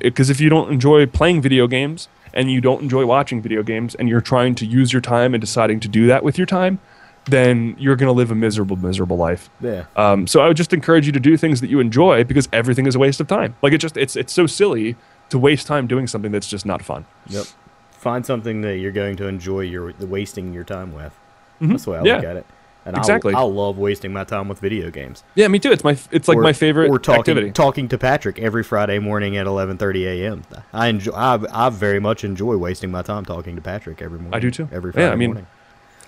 [0.00, 3.94] because if you don't enjoy playing video games and you don't enjoy watching video games
[3.94, 6.80] and you're trying to use your time and deciding to do that with your time,
[7.26, 9.48] then you're going to live a miserable, miserable life.
[9.60, 9.84] Yeah.
[9.96, 12.86] Um, so I would just encourage you to do things that you enjoy because everything
[12.86, 13.54] is a waste of time.
[13.62, 14.96] Like it just it's it's so silly
[15.30, 17.04] to waste time doing something that's just not fun.
[17.28, 17.44] Yep.
[17.92, 21.16] Find something that you're going to enjoy your the wasting your time with.
[21.60, 22.06] That's the way I Mm-hmm.
[22.08, 22.16] Yeah.
[22.16, 22.46] look at it.
[22.84, 23.32] And Exactly.
[23.32, 25.22] I, I love wasting my time with video games.
[25.36, 25.70] Yeah, me too.
[25.70, 27.50] It's my it's like Or- my favorite or talking, activity.
[27.52, 30.42] Talking to Patrick every Friday morning at 11:30 a.m.
[30.72, 31.12] I enjoy.
[31.12, 34.34] I, I very much enjoy wasting my time talking to Patrick every morning.
[34.34, 34.68] I do too.
[34.72, 35.46] Every Yeah, I mean, morning.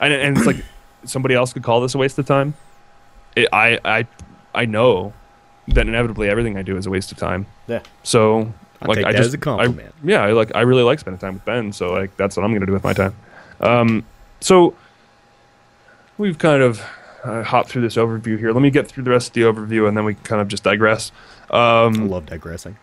[0.01, 0.57] and, and it's like
[1.05, 2.55] somebody else could call this a waste of time.
[3.37, 4.07] It, I I
[4.53, 5.13] I know
[5.69, 7.47] that inevitably everything I do is a waste of time.
[7.69, 7.81] Yeah.
[8.03, 9.95] So I like I just as a compliment.
[10.05, 11.73] I, yeah, like I really like spending time with Ben.
[11.73, 13.15] So like that's what I'm gonna do with my time.
[13.61, 14.05] Um,
[14.41, 14.75] so
[16.19, 16.83] we've kind of
[17.23, 18.53] uh, hopped through this overview here.
[18.53, 20.63] Let me get through the rest of the overview, and then we kind of just
[20.65, 21.13] digress.
[21.51, 22.77] I Um, love digressing.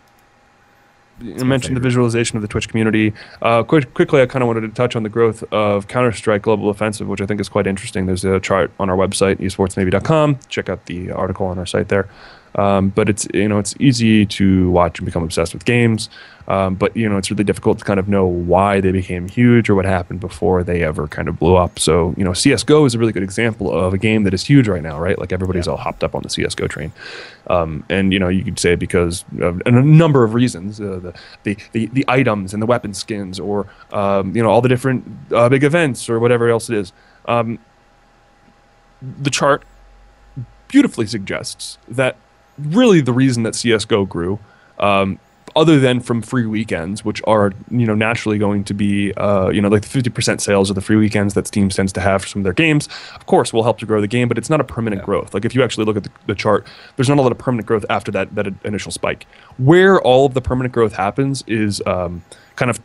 [1.20, 3.12] you mentioned the visualization of the Twitch community.
[3.40, 6.42] Uh, quick, quickly, I kind of wanted to touch on the growth of Counter Strike
[6.42, 8.06] Global Offensive, which I think is quite interesting.
[8.06, 10.38] There's a chart on our website, esportsmaybe.com.
[10.48, 12.08] Check out the article on our site there.
[12.54, 16.10] Um, but it's you know it's easy to watch and become obsessed with games,
[16.48, 19.70] um, but you know it's really difficult to kind of know why they became huge
[19.70, 21.78] or what happened before they ever kind of blew up.
[21.78, 24.68] So you know CS:GO is a really good example of a game that is huge
[24.68, 25.18] right now, right?
[25.18, 25.72] Like everybody's Yeah.
[25.72, 26.92] all hopped up on the CS:GO train,
[27.46, 31.14] um, and you know you could say because of a number of reasons, uh, the,
[31.44, 35.04] the the the items and the weapon skins, or um, you know all the different
[35.32, 36.92] uh, big events or whatever else it is.
[37.24, 37.58] Um,
[39.00, 39.62] the chart
[40.68, 42.16] beautifully suggests that
[42.58, 44.38] really the reason that CS:GO grew,
[44.78, 45.18] um,
[45.54, 49.60] other than from free weekends, which are you know naturally going to be uh, you
[49.60, 52.22] know like the fifty percent sales of the free weekends that Steam tends to have
[52.22, 54.48] for some of their games, of course, will help to grow the game, but it's
[54.50, 55.06] not a permanent Yeah.
[55.06, 55.34] growth.
[55.34, 57.66] Like if you actually look at the, the chart, there's not a lot of permanent
[57.66, 59.26] growth after that that initial spike.
[59.58, 62.22] Where all of the permanent growth happens is um,
[62.56, 62.80] kind of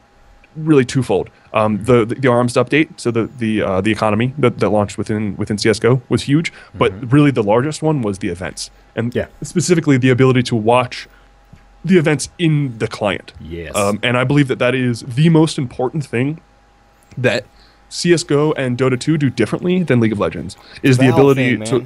[0.56, 1.30] really twofold.
[1.54, 4.98] Um, the, the the arms update, so the the uh, the economy that, that launched
[4.98, 9.28] within within CS:GO was huge, but really the largest one was the events, and Yeah.
[9.44, 11.08] specifically the ability to watch
[11.86, 13.34] the events in the client.
[13.40, 13.76] Yes.
[13.76, 16.42] Um, and I believe that that is the most important thing
[17.18, 17.46] that
[17.90, 21.86] CS:GO and Dota 2 do differently than League of Legends is the ability thing, to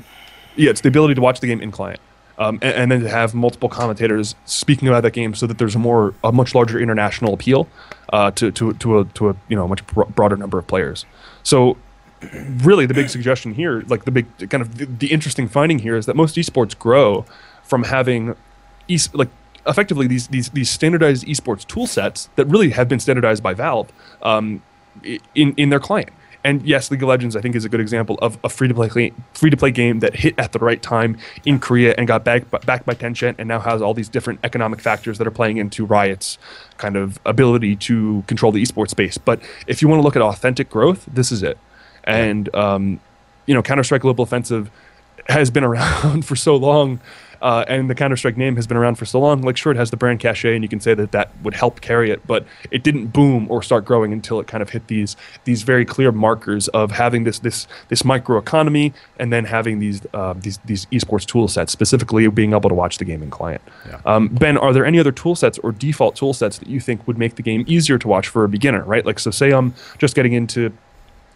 [0.56, 2.00] yeah, it's the ability to watch the game in client.
[2.41, 5.75] Um, and, and then to have multiple commentators speaking about that game, so that there's
[5.75, 7.67] a more, a much larger international appeal
[8.12, 11.06] uh, to to to a to a you know much bro- broader number of players.
[11.43, 11.77] So,
[12.63, 15.95] really, the big suggestion here, like the big kind of the, the interesting finding here,
[15.95, 17.25] is that most esports grow
[17.63, 18.36] from having,
[18.89, 19.30] es- like
[19.67, 23.91] effectively these these these standardized esports tool sets that really have been standardized by Valve
[24.23, 24.63] um,
[25.36, 26.10] in in their client.
[26.43, 28.73] And yes, League of Legends I think is a good example of a free to
[28.73, 32.23] play free to play game that hit at the right time in Korea and got
[32.23, 35.58] backed back by Tencent and now has all these different economic factors that are playing
[35.58, 36.38] into Riot's
[36.77, 39.17] kind of ability to control the esports space.
[39.17, 41.58] But if you want to look at authentic growth, this is it.
[42.04, 42.99] And um,
[43.45, 44.71] you know, Counter Strike Global Offensive
[45.27, 46.99] has been around for so long
[47.41, 49.41] uh, and the Counter Strike name has been around for so long.
[49.41, 51.82] Like, sure, it has the brand cachet, and you can say that that would help
[51.82, 55.15] carry it, but it didn't boom or start growing until it kind of hit these
[55.43, 60.01] these very clear markers of having this this this micro economy, and then having these
[60.13, 63.62] uh, these these esports tool sets, specifically being able to watch the gaming client.
[63.88, 64.01] Yeah.
[64.06, 67.08] Um, ben, are there any other tool sets or default tool sets that you think
[67.08, 68.84] would make the game easier to watch for a beginner?
[68.84, 70.71] Right, like so, say I'm just getting into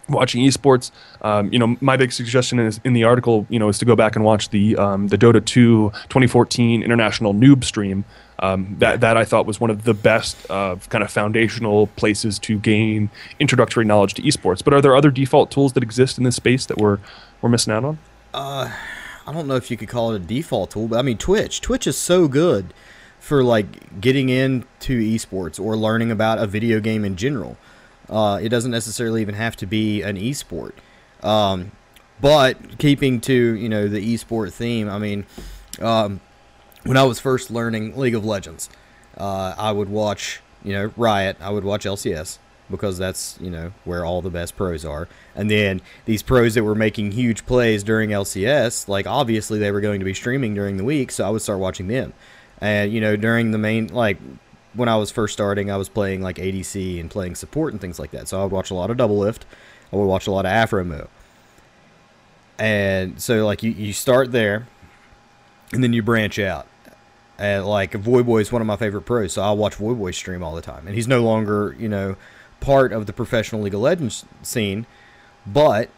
[0.09, 0.91] watching esports.
[1.21, 3.95] Um, you know, my big suggestion is in the article, you know, is to go
[3.95, 8.05] back and watch the um, the Dota 2 2014 International Noob Stream.
[8.39, 12.37] Um, that that I thought was one of the best uh, kind of foundational places
[12.39, 14.63] to gain introductory knowledge to esports.
[14.63, 16.99] But are there other default tools that exist in this space that we're
[17.41, 17.97] we're missing out on?
[18.33, 18.71] Uh,
[19.25, 21.61] I don't know if you could call it a default tool, but I mean Twitch.
[21.61, 22.73] Twitch is so good
[23.19, 27.57] for like getting into esports or learning about a video game in general.
[28.09, 30.73] Uh, it doesn't necessarily even have to be an esport.
[31.23, 31.71] Um,
[32.21, 35.25] but keeping to you know the esport theme, I mean,
[35.81, 36.21] um,
[36.83, 38.69] when I was first learning League of Legends,
[39.17, 42.37] uh, I would watch you know Riot, I would watch LCS
[42.69, 45.07] because that's you know where all the best pros are.
[45.35, 49.81] And then these pros that were making huge plays during LCS, like obviously they were
[49.81, 52.13] going to be streaming during the week, so I would start watching them.
[52.59, 54.17] And you know during the main like
[54.75, 57.99] when I was first starting, I was playing like ADC and playing support and things
[57.99, 58.27] like that.
[58.27, 59.41] So I would watch a lot of Doublelift.
[59.91, 61.07] I would watch a lot of Aphromoo.
[62.57, 64.67] And so like you, you start there
[65.73, 66.67] and then you branch out.
[67.38, 70.55] And like Voyboy is one of my favorite pros, so I watch Voyboy stream all
[70.55, 70.88] the time.
[70.88, 72.15] And he's no longer, you know,
[72.61, 74.85] part of the professional League of Legends scene,
[75.45, 75.89] but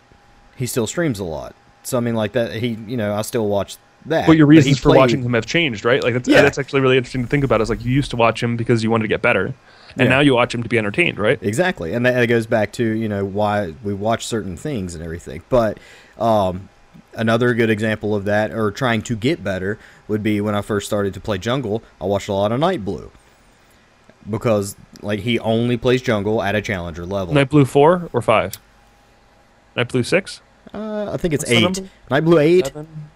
[0.56, 1.56] he still streams a lot.
[1.84, 3.78] So I mean like that he you know, I still watch
[4.10, 4.28] that.
[4.28, 6.04] But your reasons for watching him have changed, right?
[6.04, 6.42] Like that's, yeah.
[6.42, 7.62] that's actually really interesting to think about.
[7.62, 9.56] Is like you used to watch him because you wanted to get better, and
[9.98, 10.08] yeah.
[10.08, 11.42] now you watch him to be entertained, right?
[11.42, 15.44] Exactly, and that goes back to you know why we watch certain things and everything.
[15.50, 15.80] But
[16.18, 16.70] um,
[17.14, 20.88] another good example of that, or trying to get better, would be when I first
[20.88, 21.84] started to play jungle.
[22.02, 23.12] I watched a lot of Nightblue
[24.30, 27.34] because like he only plays jungle at a challenger level.
[27.34, 28.54] Nightblue four or five?
[29.76, 30.42] Nightblue six?
[30.74, 31.90] Uh, I think it's What's eight.
[32.10, 32.66] Nightblue eight.
[32.68, 33.10] Seven?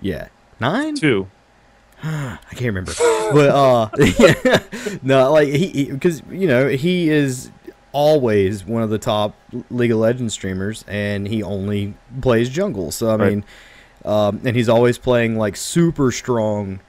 [0.00, 0.28] Yeah,
[0.60, 1.28] nine, two.
[2.02, 2.92] I can't remember,
[3.32, 4.62] but uh, yeah,
[5.02, 7.50] no, like he because you know he is
[7.92, 9.34] always one of the top
[9.70, 12.92] League of Legends streamers, and he only plays jungle.
[12.92, 13.30] So I right.
[13.30, 13.44] mean,
[14.04, 16.80] um, and he's always playing like super strong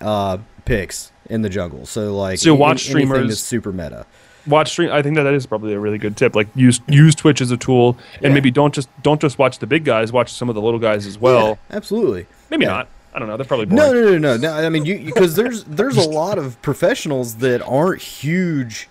[0.00, 1.84] uh, picks in the jungle.
[1.84, 4.06] So like, so watch streamers super meta.
[4.46, 4.90] Watch stream.
[4.92, 6.36] I think that that is probably a really good tip.
[6.36, 8.34] Like use use Twitch as a tool, and yeah.
[8.34, 10.12] maybe don't just don't just watch the big guys.
[10.12, 11.58] Watch some of the little guys as well.
[11.68, 12.26] Yeah, absolutely.
[12.48, 12.70] Maybe yeah.
[12.70, 12.88] not.
[13.16, 13.38] I don't know.
[13.38, 13.76] They're probably boring.
[13.76, 14.60] No, no, no, no.
[14.60, 18.90] no I mean, you because there's there's a lot of professionals that aren't huge,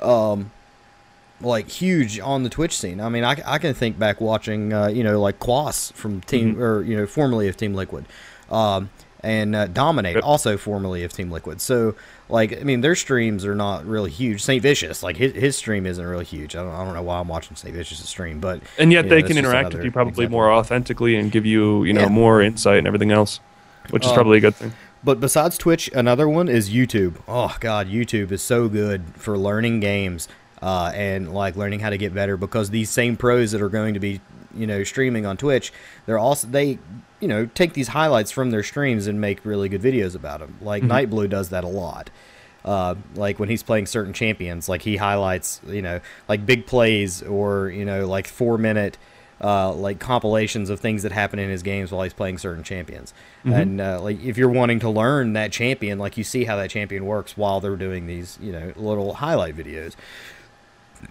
[0.00, 0.50] um,
[1.40, 3.00] like huge on the Twitch scene.
[3.00, 6.54] I mean, I, I can think back watching, uh, you know, like Quas from Team
[6.54, 6.62] mm-hmm.
[6.62, 8.04] or you know formerly of Team Liquid,
[8.50, 8.90] um,
[9.22, 10.24] and uh, Dominate yep.
[10.24, 11.60] also formerly of Team Liquid.
[11.60, 11.94] So
[12.28, 14.42] like, I mean, their streams are not really huge.
[14.42, 16.56] Saintvicious, like his, his stream isn't really huge.
[16.56, 19.28] I don't, I don't know why I'm watching Saintvicious' stream, but and yet they know,
[19.28, 20.38] can interact with you probably example.
[20.38, 22.08] more authentically and give you you know yeah.
[22.08, 23.38] more insight and everything else
[23.90, 24.72] which is um, probably a good thing.
[25.04, 27.16] But besides Twitch, another one is YouTube.
[27.26, 30.28] Oh God, YouTube is so good for learning games
[30.60, 33.94] uh, and like learning how to get better because these same pros that are going
[33.94, 34.20] to be
[34.54, 35.72] you know streaming on Twitch,
[36.06, 36.78] they're also they
[37.20, 40.56] you know take these highlights from their streams and make really good videos about them.
[40.60, 40.92] Like mm-hmm.
[40.92, 42.10] Nightblue does that a lot.
[42.64, 47.20] Uh, like when he's playing certain champions, like he highlights, you know, like big plays
[47.22, 48.98] or you know, like four minute
[49.42, 53.12] uh, like compilations of things that happen in his games while he's playing certain champions.
[53.44, 53.52] Mm-hmm.
[53.52, 56.70] And uh, like if you're wanting to learn that champion, like you see how that
[56.70, 59.94] champion works while they're doing these, you know, little highlight videos.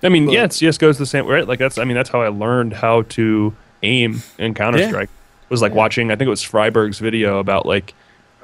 [0.01, 1.47] I mean, but, yeah, CS:GO is the same, right?
[1.47, 3.53] Like that's, I mean, that's how I learned how to
[3.83, 5.09] aim in Counter Strike.
[5.09, 5.47] Yeah.
[5.49, 5.79] Was like yeah.
[5.79, 7.93] watching, I think it was Friberg's video about like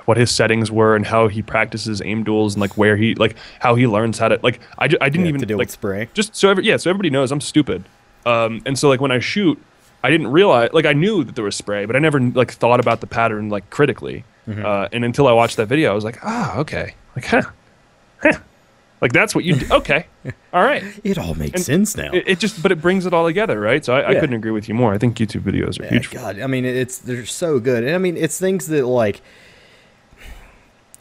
[0.08, 3.36] what his settings were and how he practices aim duels and like where he like
[3.60, 5.74] how he learns how to like I, I didn't yeah, even to deal like with
[5.74, 7.84] spray just so every, yeah so everybody knows I'm stupid
[8.26, 9.62] um and so like when I shoot
[10.04, 12.80] I didn't realize like I knew that there was spray, but I never like thought
[12.80, 14.24] about the pattern like critically.
[14.48, 14.66] Mm-hmm.
[14.66, 17.42] Uh, and until I watched that video, I was like, ah, oh, okay, like huh,
[18.22, 18.40] huh.
[19.02, 19.68] like that's what you do.
[19.74, 20.06] Okay,
[20.54, 20.84] all right.
[21.04, 22.12] It all makes and sense now.
[22.14, 23.84] It, it, just, but it brings it all together, right?
[23.84, 24.10] So I, yeah.
[24.10, 24.94] I, couldn't agree with you more.
[24.94, 26.12] I think YouTube videos are yeah, huge.
[26.12, 29.22] God, I mean, it's they're so good, and I mean, it's things that like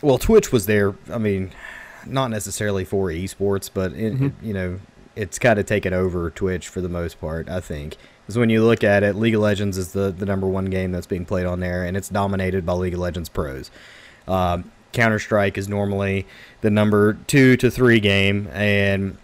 [0.03, 0.95] well, Twitch was there.
[1.11, 1.53] I mean,
[2.07, 4.27] not necessarily for esports, but it, Mm-hmm.
[4.27, 4.81] it, you know,
[5.15, 7.49] it's kind of taken over Twitch for the most part.
[7.49, 10.47] I think because when you look at it, League of Legends is the the number
[10.49, 13.71] one game that's being played on there, and it's dominated by League of Legends pros.
[14.27, 16.27] Um, Counter Strike is normally
[16.63, 19.17] the number two to three game, and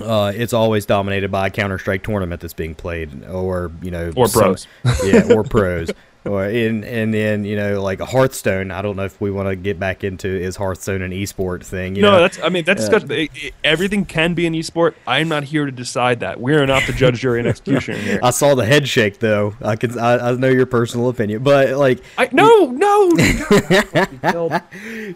[0.00, 4.12] uh, it's always dominated by a Counter Strike tournament that's being played, or you know,
[4.16, 4.66] Or some- pros.
[5.04, 5.90] yeah, or pros.
[6.28, 8.70] Or in and then you know like a Hearthstone.
[8.70, 11.96] I don't know if we want to get back into is Hearthstone an esport thing.
[11.96, 12.20] You no, know?
[12.20, 12.38] that's.
[12.42, 13.10] I mean, that's discussion.
[13.10, 14.94] It- it- everything can be an esport.
[15.06, 16.40] I'm not here to decide that.
[16.40, 18.20] We're not the judge, jury, and executioner here.
[18.22, 19.54] I saw the head shake though.
[19.62, 23.08] I can I, I know your personal opinion, but like I, no, no.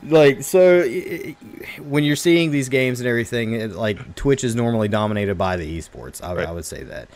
[0.08, 1.36] like so i- i-
[1.82, 5.78] when you're seeing these games and everything it, like twitch is normally dominated by the
[5.78, 6.46] esports i, Right.
[6.48, 7.08] I would say that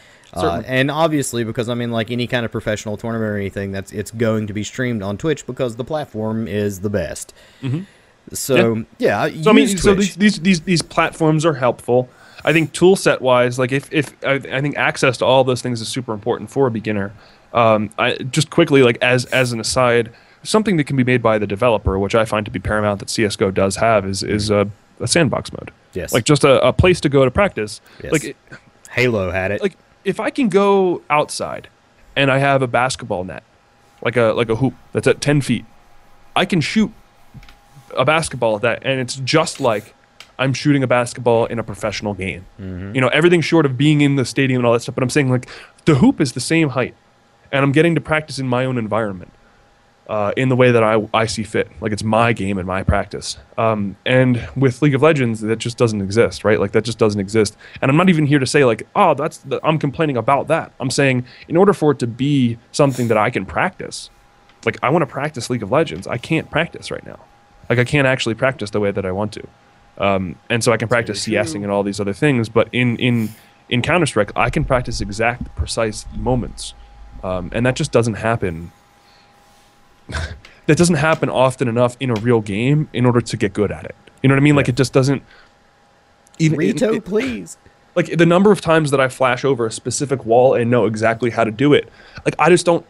[0.43, 3.93] uh, and obviously because i mean like any kind of professional tournament or anything that's
[3.93, 7.33] it's going to be streamed on twitch because the platform is the best
[8.33, 9.43] so yeah, Mm-hmm.
[9.43, 12.09] So I mean, use so these, these these these platforms are helpful.
[12.45, 15.63] I think tool set wise, like if if I, I think access to all those
[15.63, 17.13] things is super important for a beginner.
[17.53, 20.13] Um, I just quickly like as as an aside,
[20.43, 23.11] something that can be made by the developer, which I find to be paramount that
[23.11, 24.69] CS:GO does have, is is a,
[25.01, 25.73] a sandbox mode.
[25.95, 26.13] Yes.
[26.13, 27.81] like just a, a place to go to practice.
[28.03, 28.13] Yes.
[28.13, 28.37] Like it,
[28.91, 29.77] halo had it like
[30.07, 31.69] if I can go outside
[32.15, 33.43] and I have a basketball net,
[34.03, 35.67] like a like a hoop that's at ten feet,
[36.35, 36.93] I can shoot
[37.97, 39.95] a basketball at that, and it's just like
[40.39, 42.47] I'm shooting a basketball in a professional game.
[42.61, 42.95] Mm-hmm.
[42.95, 44.95] You know, everything short of being in the stadium and all that stuff.
[44.95, 45.49] But I'm saying like
[45.85, 46.95] the hoop is the same height,
[47.51, 49.33] and I'm getting to practice in my own environment.
[50.09, 51.69] Uh, in the way that I, I see fit.
[51.81, 53.39] Like it's my game and my practice.
[53.59, 56.61] Um, and with League of Legends, that just doesn't exist, right?
[56.61, 57.57] Like that just doesn't exist.
[57.83, 60.71] And I'm not even here to say like, oh, that's the, I'm complaining about that.
[60.79, 64.09] I'm saying in order for it to be something that I can practice,
[64.65, 66.07] like I want to practice League of Legends.
[66.07, 67.19] I can't practice right now.
[67.69, 69.49] Like I can't actually practice the way that I want to.
[69.99, 72.49] Um, and so I can practice CSing and all these other things.
[72.49, 73.31] But in in
[73.69, 76.75] in Counter Strike, I can practice exact, precise moments,
[77.25, 78.71] um, and that just doesn't happen
[80.67, 83.85] that doesn't happen often enough in a real game in order to get good at
[83.85, 83.95] it.
[84.23, 84.57] You know what I mean?
[84.57, 85.23] Like it just doesn't.
[86.39, 87.57] Even it- Rito, it- please
[87.97, 91.31] like the number of times that I flash over a specific wall and know exactly
[91.31, 91.89] how to do it.
[92.25, 92.85] Like I just don't.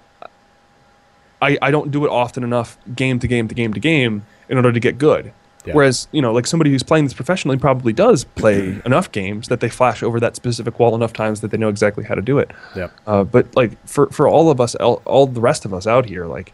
[1.41, 4.57] I I don't do it often enough, game to game to game to game, in
[4.57, 5.33] order to get good.
[5.65, 5.75] Yeah.
[5.75, 9.61] Whereas you know, like somebody who's playing this professionally probably does play enough games that
[9.61, 12.39] they flash over that specific wall enough times that they know exactly how to do
[12.39, 12.51] it.
[12.75, 12.89] Yeah.
[13.07, 16.07] Uh, but like for for all of us, all, all the rest of us out
[16.07, 16.53] here, like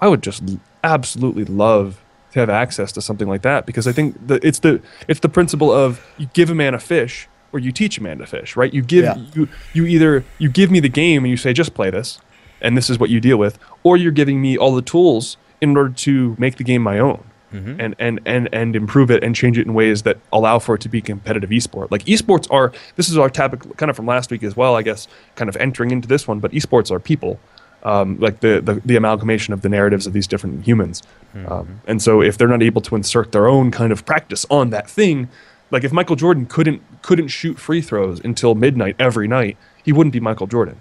[0.00, 0.42] I would just
[0.82, 2.00] absolutely love
[2.32, 5.28] to have access to something like that because I think that it's the it's the
[5.28, 8.56] principle of you give a man a fish or you teach a man to fish,
[8.56, 8.74] right?
[8.74, 9.16] You give Yeah.
[9.34, 12.18] you you either you give me the game and you say just play this,
[12.60, 15.76] and this is what you deal with, or you're giving me all the tools in
[15.76, 17.22] order to make the game my own.
[17.52, 17.80] Mm-hmm.
[17.80, 20.80] And, and and and improve it and change it in ways that allow for it
[20.80, 21.88] to be competitive esport.
[21.92, 24.82] Like esports are this is our topic kind of from last week as well, I
[24.82, 26.40] guess, kind of entering into this one.
[26.40, 27.38] But esports are people,
[27.84, 31.02] um, like the, the the amalgamation of the narratives of these different humans.
[31.46, 34.70] Um, and so if they're not able to insert their own kind of practice on
[34.70, 35.28] that thing,
[35.70, 40.12] like if Michael Jordan couldn't couldn't shoot free throws until midnight every night, he wouldn't
[40.12, 40.80] be Michael Jordan,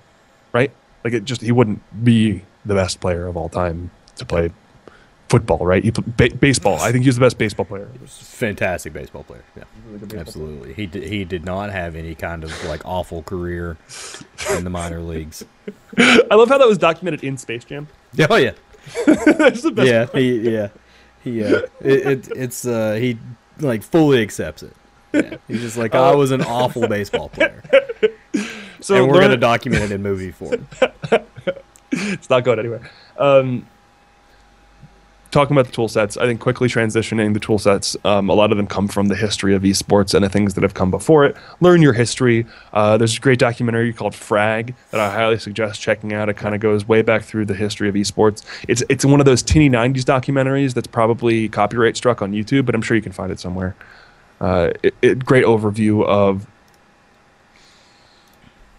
[0.54, 0.72] right?
[1.04, 4.52] Like it just he wouldn't be the best player of all time to play
[5.34, 5.84] football, right?
[5.84, 6.78] He played ba- baseball.
[6.80, 7.88] I think he was the best baseball player.
[8.08, 9.64] fantastic baseball player yeah
[10.20, 13.78] absolutely he did, he did not have any kind of like awful career
[14.56, 15.44] in the minor leagues
[15.98, 17.88] I love how that was documented in Space Jam.
[18.30, 18.52] oh yeah
[19.06, 19.88] That's the best.
[19.88, 20.68] yeah, he, yeah,
[21.24, 23.18] he, uh, it, it, it's, uh, he
[23.60, 24.74] like fully accepts it.
[25.14, 25.38] Yeah.
[25.48, 27.64] He's just like, I was an awful baseball player,
[28.82, 30.68] So and we're learn- gonna document it in movie form.
[31.92, 32.90] it's not going anywhere.
[33.18, 33.66] Um,
[35.34, 38.52] talking about the tool sets, I think quickly transitioning the tool sets, um, a lot
[38.52, 41.26] of them come from the history of esports and the things that have come before
[41.26, 41.36] it.
[41.60, 42.46] Learn your history.
[42.72, 46.30] Uh, there's a great documentary called Frag that I highly suggest checking out.
[46.30, 48.44] It kind of goes way back through the history of esports.
[48.68, 52.76] It's it's one of those tinny 90s documentaries that's probably copyright struck on YouTube, but
[52.76, 53.76] I'm sure you can find it somewhere.
[54.40, 56.48] Uh, it, it, great overview of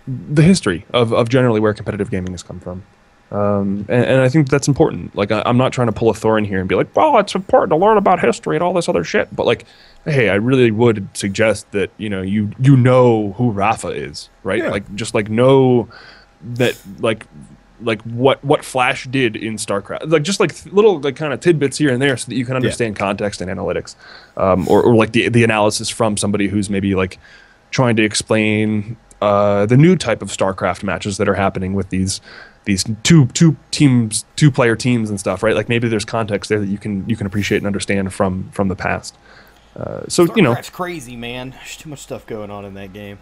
[0.06, 2.84] the history of, of generally where competitive gaming has come from.
[3.34, 5.16] Um, and, and I think that's important.
[5.16, 7.34] Like, I, I'm not trying to pull a Thorin here and be like, well, it's
[7.34, 9.34] important to learn about history and all this other shit.
[9.34, 9.64] But like,
[10.04, 14.60] hey, I really would suggest that you know you you know who Rafa is, right?
[14.60, 14.70] Yeah.
[14.70, 15.88] Like, just like know
[16.54, 17.26] that like
[17.80, 21.76] like what what Flash did in StarCraft, like just like little like kind of tidbits
[21.76, 23.96] here and there, so that you can understand context and analytics,
[24.36, 27.18] um, or or like the the analysis from somebody who's maybe like
[27.72, 32.20] trying to explain uh, the new type of StarCraft matches that are happening with these
[32.64, 35.54] these two two teams, two player teams and stuff, right?
[35.54, 38.68] Like maybe there's context there that you can you can appreciate and understand from from
[38.68, 39.16] the past.
[39.76, 41.50] Uh, so you know, it's crazy, man.
[41.50, 43.18] There's too much stuff going on in that game.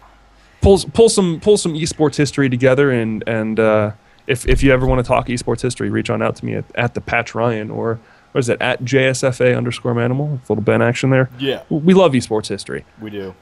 [0.61, 3.91] pull pull some pull some esports history together and and uh,
[4.27, 6.65] if if you ever want to talk esports history, reach on out to me at,
[6.75, 7.99] at the Patch Ryan or
[8.31, 10.39] what is it at JSFA underscore Manimal.
[10.39, 11.29] It's a little Ben action there.
[11.37, 11.63] Yeah.
[11.69, 12.83] we love esports history.
[12.99, 13.35] We do.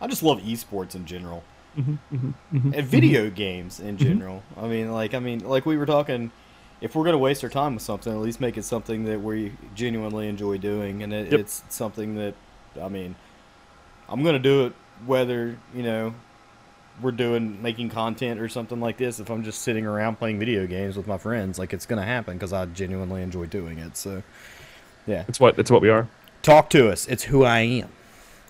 [0.00, 1.42] I just love esports in general,
[1.76, 4.42] Mm-hmm, mm-hmm, mm-hmm, and video games in general.
[4.56, 6.30] I mean, like, I mean, like we were talking.
[6.80, 9.52] If we're gonna waste our time with something, at least make it something that we
[9.74, 11.40] genuinely enjoy doing, and it, Yep.
[11.40, 12.34] it's something that,
[12.80, 13.16] I mean,
[14.08, 14.72] I'm gonna do it
[15.06, 16.14] whether you know
[17.02, 19.18] we're doing making content or something like this.
[19.20, 22.34] If I'm just sitting around playing video games with my friends, like it's gonna happen
[22.34, 23.96] because I genuinely enjoy doing it.
[23.96, 24.22] So,
[25.06, 26.08] yeah, It's what it's what we are.
[26.42, 27.06] talk to us.
[27.08, 27.88] It's who I am.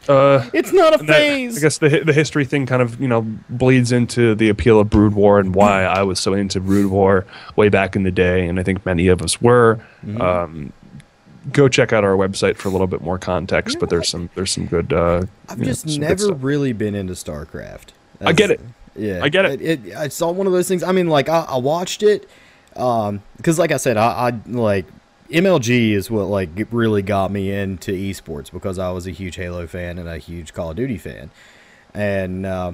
[0.09, 1.59] Uh, It's not a and that- phase.
[1.59, 4.89] I guess the the history thing kind of you know bleeds into the appeal of
[4.91, 8.47] Brood War and why I was so into Brood War way back in the day,
[8.49, 9.79] and I think many of us were.
[10.05, 10.21] Mm-hmm.
[10.21, 10.73] Um,
[11.53, 14.09] go check out our website for a little bit more context, You know but there's
[14.09, 14.93] some there's some good.
[14.93, 17.89] Uh, I've you know, just never really been into StarCraft.
[18.21, 18.61] I get it.
[18.97, 19.63] Yeah, I get it.
[19.63, 20.83] It, I saw one of those things.
[20.83, 22.29] I mean, like I, I watched it,
[22.77, 24.87] um, because like I said, I, I like
[25.31, 29.67] MLG is what like really got me into esports because I was a huge Halo
[29.67, 31.31] fan and a huge Call of Duty fan,
[31.93, 32.73] and uh,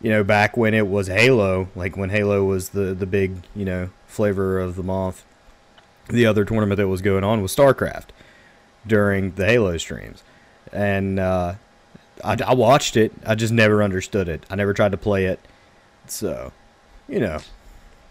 [0.00, 3.64] you know back when it was Halo, like when Halo was the the big you
[3.64, 5.24] know flavor of the month,
[6.08, 8.08] the other tournament that was going on was StarCraft
[8.86, 10.22] during the Halo streams,
[10.72, 11.54] and uh,
[12.24, 13.12] I, I watched it.
[13.26, 14.44] I just never understood it.
[14.48, 15.40] I never tried to play it.
[16.06, 16.52] So,
[17.08, 17.38] you know,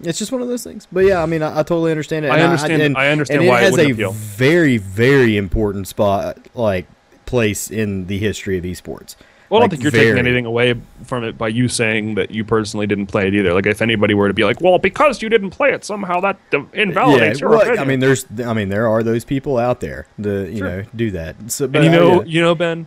[0.03, 0.87] it's just one of those things.
[0.91, 2.29] But yeah, I mean, I, I totally understand it.
[2.31, 4.11] I and understand- and- I understand and why it it has wouldn't a appeal.
[4.11, 6.85] very, very important spot, like
[7.25, 9.15] place in the history of esports.
[9.49, 12.45] Well, I don't think you're taking anything away from it by you saying that you
[12.45, 13.53] personally didn't play it either.
[13.53, 16.37] Like, if anybody were to be like, "Well, because you didn't play it, somehow that
[16.71, 20.07] invalidates your well, opinion." I mean, there's, I mean, there are those people out there
[20.19, 20.67] that you Sure.
[20.69, 21.51] know do that.
[21.51, 22.27] So, but and you uh, know, yeah.
[22.27, 22.85] you know, Ben,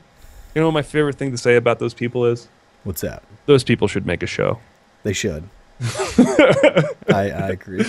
[0.55, 2.49] you know, what my favorite thing to say about those people is
[2.83, 3.23] what's that?
[3.45, 4.59] those people should make a show.
[5.03, 5.45] They should.
[7.09, 7.85] I, I agree.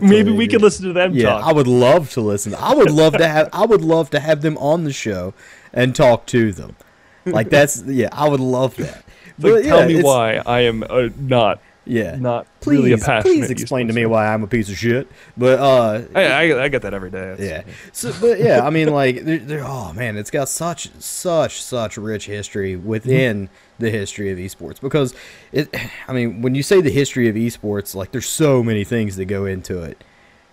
[0.00, 0.48] Maybe we agree.
[0.48, 1.44] could listen to them Yeah, talk.
[1.44, 2.54] I would love to listen.
[2.54, 3.48] I would love to have.
[3.52, 5.34] I would love to have them on the show
[5.72, 6.76] and talk to them.
[7.24, 9.04] Like that's yeah, I would love that.
[9.38, 12.96] Like, But, tell yeah, me why I am uh, not Yeah, not please, really a
[12.96, 13.22] passionate.
[13.34, 15.08] please explain to me why I'm a piece of shit.
[15.36, 16.04] But uh.
[16.14, 17.32] I, I, I get that every day.
[17.32, 17.74] It's- yeah.
[17.92, 21.98] So, but yeah, I mean, like, they're, they're, oh man, it's got such, such, such
[21.98, 25.14] rich history within the history of esports because
[25.52, 25.74] it.
[26.08, 29.26] I mean, when you say the history of esports, like, there's so many things that
[29.26, 30.02] go into it.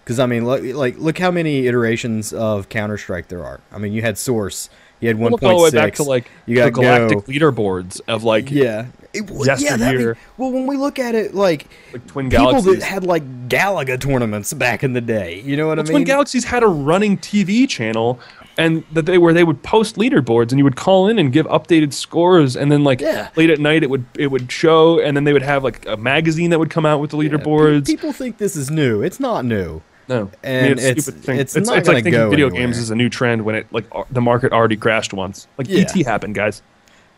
[0.03, 3.61] Because I mean, look, like, look how many iterations of Counter Strike there are.
[3.71, 4.69] I mean, you had Source,
[4.99, 7.31] you had one all the way back to like you the got galactic Go.
[7.31, 8.87] leaderboards of like Yeah.
[9.13, 10.17] It, well, yeah, that Yesteryear.
[10.37, 12.79] well, when we look at it, like like Twin people Galaxies.
[12.79, 15.91] that had like Galaga tournaments back in the day, you know what Well, I mean?
[15.97, 18.19] Twin Galaxies had a running TV channel,
[18.57, 21.45] and that they where they would post leaderboards, and you would call in and give
[21.47, 23.29] updated scores, and then like Yeah.
[23.35, 25.97] late at night it would it would show, and then they would have like a
[25.97, 27.85] magazine that would come out with the Yeah, pe- leaderboards.
[27.87, 29.01] people think this is new.
[29.01, 29.81] It's not new.
[30.09, 31.39] no, and it's- stupid thing.
[31.39, 32.61] it's it's, not it's gonna like thinking video anywhere.
[32.67, 35.47] games is a new trend when it like ar- the market already crashed once.
[35.57, 35.79] Like Yeah.
[35.81, 36.61] ET happened, guys.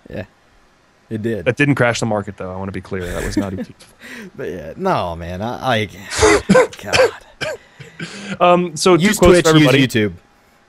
[0.10, 0.26] Yeah,
[1.10, 1.46] it did.
[1.46, 2.54] That didn't crash the market though.
[2.54, 3.06] I want to be clear.
[3.12, 3.68] That was not ET.
[4.38, 5.42] But yeah, no, man.
[5.42, 5.90] I, I
[6.84, 7.12] God.
[8.40, 9.88] Um, so two use quotes Twitch, for everybody.
[9.88, 10.14] YouTube.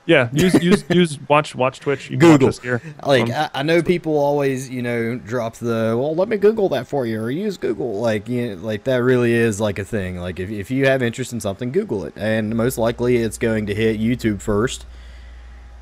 [0.07, 2.09] Yeah, use use use watch watch Twitch.
[2.09, 2.47] You watch Google.
[2.47, 2.81] this here.
[3.05, 6.15] Like Um, I, I know people always, you know, drop the well.
[6.15, 7.99] Let me Google that for you, or use Google.
[7.99, 10.17] Like, you know, like that really is like a thing.
[10.19, 13.65] Like if if you have interest in something, Google it, and most likely it's going
[13.67, 14.85] to hit YouTube first,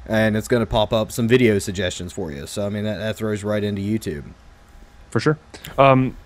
[0.07, 2.47] and it's going to pop up some video suggestions for you.
[2.47, 4.25] So I mean that, that throws right into YouTube.
[5.11, 5.37] for sure.
[5.77, 6.17] Um,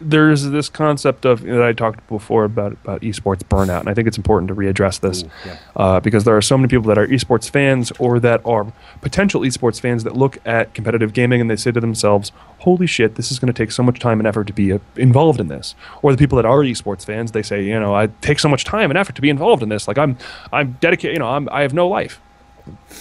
[0.00, 4.06] there's this concept of that I talked before about about esports burnout, and I think
[4.06, 5.58] it's important to readdress this Ooh, yeah.
[5.74, 9.40] uh, because there are so many people that are esports fans or that are potential
[9.40, 13.32] esports fans that look at competitive gaming and they say to themselves, "Holy shit, this
[13.32, 15.74] is going to take so much time and effort to be uh, involved in this."
[16.02, 18.64] Or the people that are esports fans, they say, "You know, I take so much
[18.64, 19.88] time and effort to be involved in this.
[19.88, 20.18] Like I'm,
[20.52, 21.14] I'm dedicated.
[21.14, 22.20] You know, I'm, I have no life.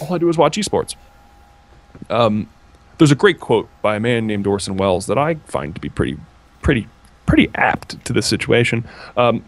[0.02, 0.96] All I do is watch esports."
[2.10, 2.50] Um,
[2.98, 5.90] there's a great quote by a man named Orson Welles that I find to be
[5.90, 6.18] pretty,
[6.66, 6.88] pretty,
[7.28, 8.84] pretty apt to this situation.
[9.16, 9.46] Um,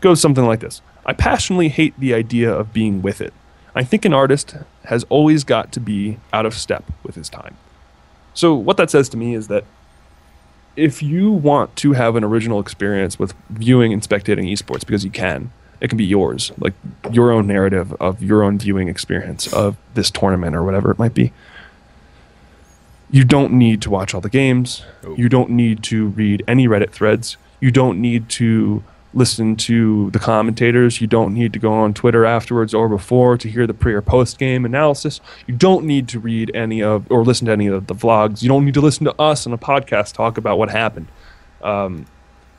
[0.00, 3.32] goes something like this: I passionately hate the idea of being with it.
[3.76, 4.56] I think an artist
[4.86, 7.56] has always got to be out of step with his time.
[8.34, 9.64] So what that says to me is that
[10.74, 15.10] if you want to have an original experience with viewing and spectating esports, because you
[15.10, 16.74] can, it can be yours, like
[17.12, 21.14] your own narrative of your own viewing experience of this tournament or whatever it might
[21.14, 21.32] be
[23.10, 24.84] you don't need to watch all the games.
[25.02, 25.18] Nope.
[25.18, 27.36] You don't need to read any Reddit threads.
[27.60, 28.82] You don't need to
[29.14, 31.00] listen to the commentators.
[31.00, 34.02] You don't need to go on Twitter afterwards or before to hear the pre or
[34.02, 35.20] post game analysis.
[35.46, 38.42] You don't need to read any of or listen to any of the vlogs.
[38.42, 41.08] You don't need to listen to us on a podcast talk about what happened.
[41.62, 42.06] Um,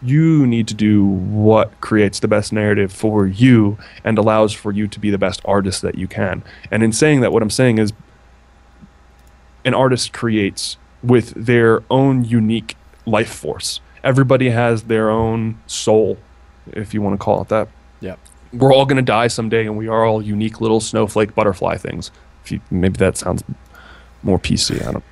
[0.02, 4.88] you need to do what creates the best narrative for you and allows for you
[4.88, 6.44] to be the best artist that you can.
[6.70, 7.94] And in saying that, what I'm saying is
[9.68, 13.82] an artist creates with their own unique life force.
[14.04, 16.18] Everybody has their own soul,
[16.72, 17.68] if you want to call it that.
[18.00, 18.16] Yeah.
[18.54, 22.12] We're all going to die someday, and we are all unique little snowflake butterfly things.
[22.46, 23.44] If you, maybe that sounds
[24.24, 24.88] more PC.
[24.88, 25.04] I don't.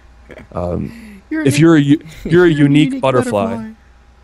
[0.53, 3.73] Um, if you're a u- you're a unique, butterfly,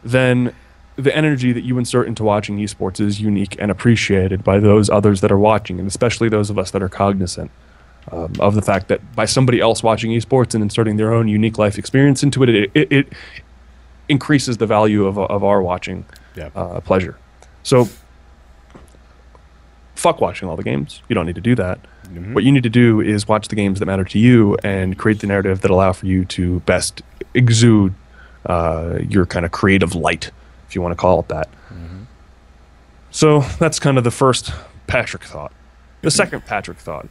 [0.02, 0.56] then
[0.96, 5.20] the energy that you insert into watching esports is unique and appreciated by those others
[5.22, 7.52] that are watching, and especially those of us that are cognizant
[8.12, 11.58] um, of the fact that by somebody else watching esports and inserting their own unique
[11.58, 13.14] life experience into it, it, it, it
[14.10, 16.52] increases the value of, of our watching Yep.
[16.56, 17.18] uh, pleasure.
[17.64, 17.88] So,
[19.96, 21.02] fuck watching all the games.
[21.10, 21.80] You don't need to do that.
[22.06, 22.34] Mhm.
[22.34, 25.20] What you need to do is watch the games that matter to you and create
[25.20, 27.02] the narrative that allow for you to best
[27.34, 27.94] exude
[28.48, 30.32] uh, your kind of creative light,
[30.68, 31.48] if you want to call it that.
[33.12, 34.52] So that's kind of the first
[34.88, 35.52] Patrick thought.
[36.02, 37.08] The second Patrick thought,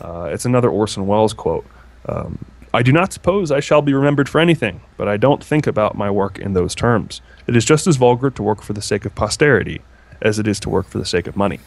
[0.00, 1.66] uh, it's another Orson Welles quote.
[2.06, 5.66] Um, I do not suppose I shall be remembered for anything, but I don't think
[5.66, 7.20] about my work in those terms.
[7.46, 9.82] It is just as vulgar to work for the sake of posterity
[10.22, 11.60] as it is to work for the sake of money.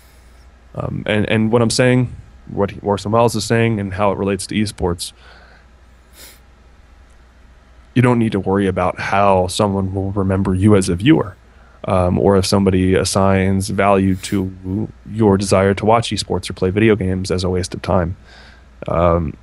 [0.73, 2.15] Um, and, and what I'm saying,
[2.47, 5.13] what Orson Welles is saying, and how it relates to esports,
[7.93, 11.35] you don't need to worry about how someone will remember you as a viewer.
[11.87, 16.95] Um, or if somebody assigns value to your desire to watch esports or play video
[16.95, 18.17] games as a waste of time.
[18.87, 19.37] Um,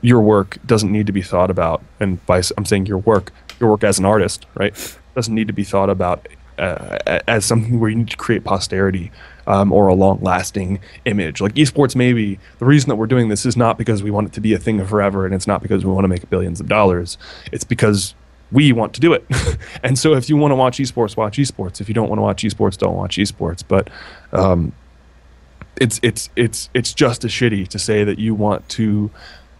[0.00, 3.70] your work doesn't need to be thought about, and by I'm saying your work, your
[3.70, 6.28] work as an artist, right, doesn't need to be thought about
[6.58, 9.10] uh, as something where you need to create posterity
[9.46, 11.40] um, or a long-lasting image.
[11.40, 14.32] Like esports, maybe the reason that we're doing this is not because we want it
[14.34, 16.60] to be a thing of forever, and it's not because we want to make billions
[16.60, 17.18] of dollars.
[17.52, 18.14] It's because
[18.50, 19.26] we want to do it.
[19.82, 21.80] and so, if you want to watch esports, watch esports.
[21.80, 23.62] If you don't want to watch esports, don't watch esports.
[23.66, 23.90] But
[24.32, 24.72] um,
[25.80, 29.10] it's it's it's it's just as shitty to say that you want to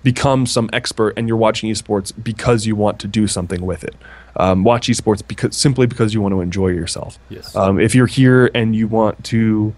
[0.02, 3.94] become some expert and you're watching esports because you want to do something with it.
[4.36, 7.18] Um, watch esports because simply because you want to enjoy yourself.
[7.28, 7.54] Yes.
[7.56, 9.74] Um, if you're here and you want to,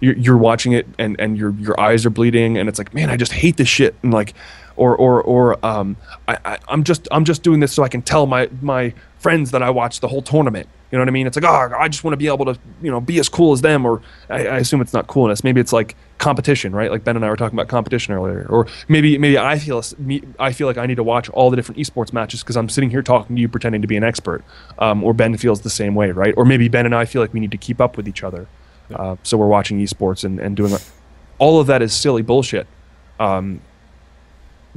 [0.00, 3.10] you're, you're watching it and and your your eyes are bleeding and it's like, man,
[3.10, 4.34] I just hate this shit and like,
[4.76, 5.96] or or or um,
[6.28, 9.50] I, I I'm just I'm just doing this so I can tell my my friends
[9.52, 10.68] that I watched the whole tournament.
[10.90, 11.26] You know what I mean?
[11.26, 13.52] It's like, oh, I just want to be able to, you know, be as cool
[13.52, 13.84] as them.
[13.84, 14.00] Or
[14.30, 15.42] I, I assume it's not coolness.
[15.42, 16.88] Maybe it's like competition, right?
[16.88, 18.46] Like Ben and I were talking about competition earlier.
[18.48, 19.82] Or maybe maybe I feel
[20.38, 22.90] I feel like I need to watch all the different esports matches because I'm sitting
[22.90, 24.44] here talking to you, pretending to be an expert.
[24.78, 26.34] Um, or Ben feels the same way, right?
[26.36, 28.46] Or maybe Ben and I feel like we need to keep up with each other.
[28.94, 30.76] Uh, so we're watching esports and, and doing
[31.38, 32.66] all of that is silly bullshit.
[33.18, 33.60] Um,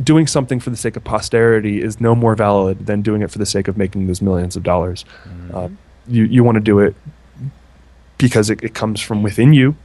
[0.04, 3.40] doing something for the sake of posterity is no more valid than doing it for
[3.40, 5.06] the sake of making those millions of dollars.
[5.54, 5.70] Uh,
[6.08, 6.96] you you want to do it
[8.18, 9.76] because it, it comes from within you,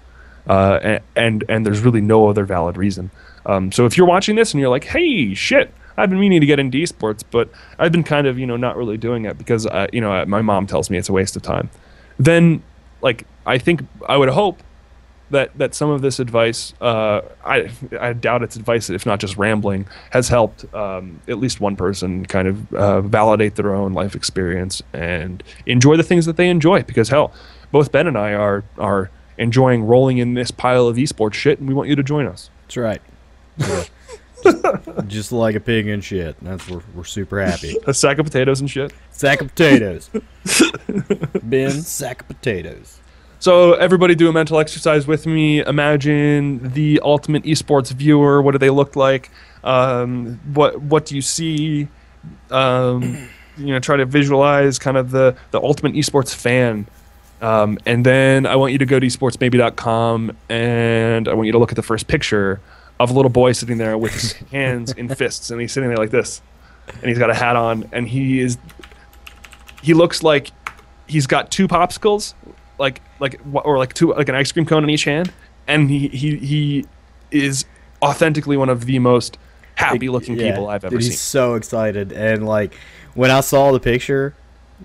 [0.49, 3.11] uh, and, and and there's really no other valid reason.
[3.47, 5.73] Um, so if you're watching this and you're like, hey, shit.
[5.95, 8.79] I've been meaning to get into esports, but I've been kind of, you know, not
[8.79, 11.43] really doing it because, uh, you know, my mom tells me it's a waste of
[11.43, 11.69] time.
[12.19, 12.63] Then,
[13.03, 14.63] like, I think I would hope
[15.33, 17.71] that that some of this advice, uh, I
[18.01, 22.25] I doubt it's advice, if not just rambling, has helped um, at least one person
[22.27, 26.83] kind of uh, validate their own life experience and enjoy the things that they enjoy.
[26.83, 27.33] Because hell,
[27.73, 31.69] both Ben and I are are enjoying rolling in this pile of esports shit, and
[31.69, 32.51] we want you to join us.
[32.63, 33.03] That's right.
[33.57, 33.85] Yeah.
[34.43, 36.37] just, just like a pig and shit.
[36.43, 37.77] That's we're, we're super happy.
[37.87, 38.93] A sack of potatoes and shit.
[39.11, 40.11] Sack of potatoes.
[41.43, 42.99] ben, sack of potatoes.
[43.43, 45.65] So everybody do a mental exercise with me.
[45.65, 48.41] Imagine the ultimate esports viewer.
[48.41, 49.33] What do they look like?
[49.65, 51.89] Um, what what do you see?
[52.53, 53.29] Um,
[53.59, 56.87] you know, try to visualize kind of the the ultimate esports fan.
[57.41, 61.59] Um, and then I want you to go to esportsmaybe.com and I want you to
[61.59, 62.61] look at the first picture
[63.01, 65.99] of a little boy sitting there with his hands in fists and he's sitting there
[65.99, 66.41] like this.
[66.87, 68.57] And he's got a hat on and he is
[69.83, 70.53] he looks like
[71.09, 72.35] he's got two popsicles
[72.83, 75.33] like like or like two like an ice cream cone in each hand
[75.69, 76.85] and he he he
[77.31, 77.65] is
[78.03, 79.39] authentically one of the most
[79.77, 81.11] happy looking Yeah, people I've ever dude, seen.
[81.13, 82.75] He's so excited, and like
[83.15, 84.35] when I saw the picture,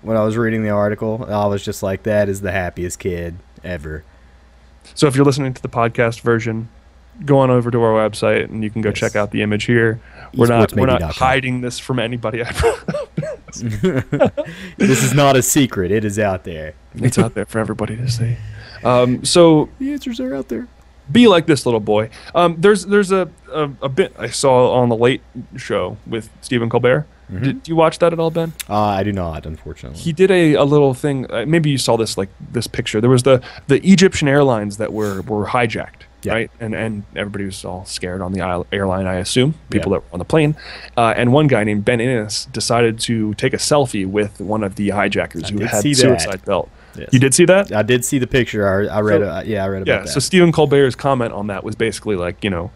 [0.02, 3.36] when I was reading the article, I was just like, "That is the happiest kid
[3.64, 4.04] ever."
[4.94, 6.68] So if you're listening to the podcast version,
[7.26, 8.98] go on over to our website and you can go Yes.
[8.98, 10.00] check out the image here.
[10.34, 12.42] We're not we're not hiding this from anybody.
[14.76, 15.90] This is not a secret.
[15.90, 16.74] It is out there.
[16.94, 18.36] it's out there for everybody to see.
[18.84, 20.68] Um, so The answers are out there.
[21.10, 22.10] be like this little boy.
[22.34, 25.22] Um, there's there's a, a, a bit I saw on the Late
[25.56, 27.06] Show with Stephen Colbert.
[27.30, 27.44] Mm-hmm.
[27.44, 28.54] Did you watch that at all, Ben?
[28.70, 29.98] Uh, I do not, unfortunately.
[30.00, 31.30] He did a, a little thing.
[31.30, 33.00] Uh, maybe you saw this like this picture.
[33.02, 36.32] There was the the Egyptian airlines that were were hijacked, Yeah.
[36.32, 36.50] right?
[36.60, 39.06] And and everybody was all scared on the airline.
[39.06, 39.98] I assume people Yeah.
[39.98, 40.56] that were on the plane.
[40.96, 44.74] Uh, and one guy named Ben Innes decided to take a selfie with one of
[44.74, 46.00] the hijackers I who had see that.
[46.00, 46.68] suicide belt.
[46.96, 47.08] Yes.
[47.12, 47.72] You did see that?
[47.72, 48.66] I did see the picture.
[48.90, 49.20] I, I read.
[49.20, 50.08] So- uh, yeah, I read about yeah that.
[50.08, 52.70] so stephen colbert's comment on that was basically like you know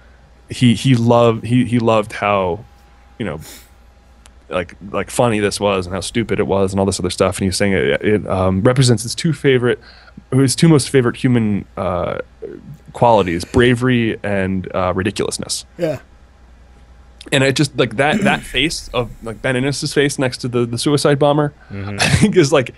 [0.48, 2.64] he he loved he he loved how
[3.18, 3.40] you know
[4.52, 7.36] like like funny this was and how stupid it was and all this other stuff
[7.36, 9.78] and he was saying it, it um, represents his two favorite
[10.30, 12.18] his two most favorite human uh,
[12.92, 16.00] qualities bravery and uh, ridiculousness yeah.
[17.30, 20.66] and it just like that that face of like Ben Innes's face next to the
[20.66, 21.96] the suicide bomber, Mm-hmm.
[22.00, 22.74] I think is like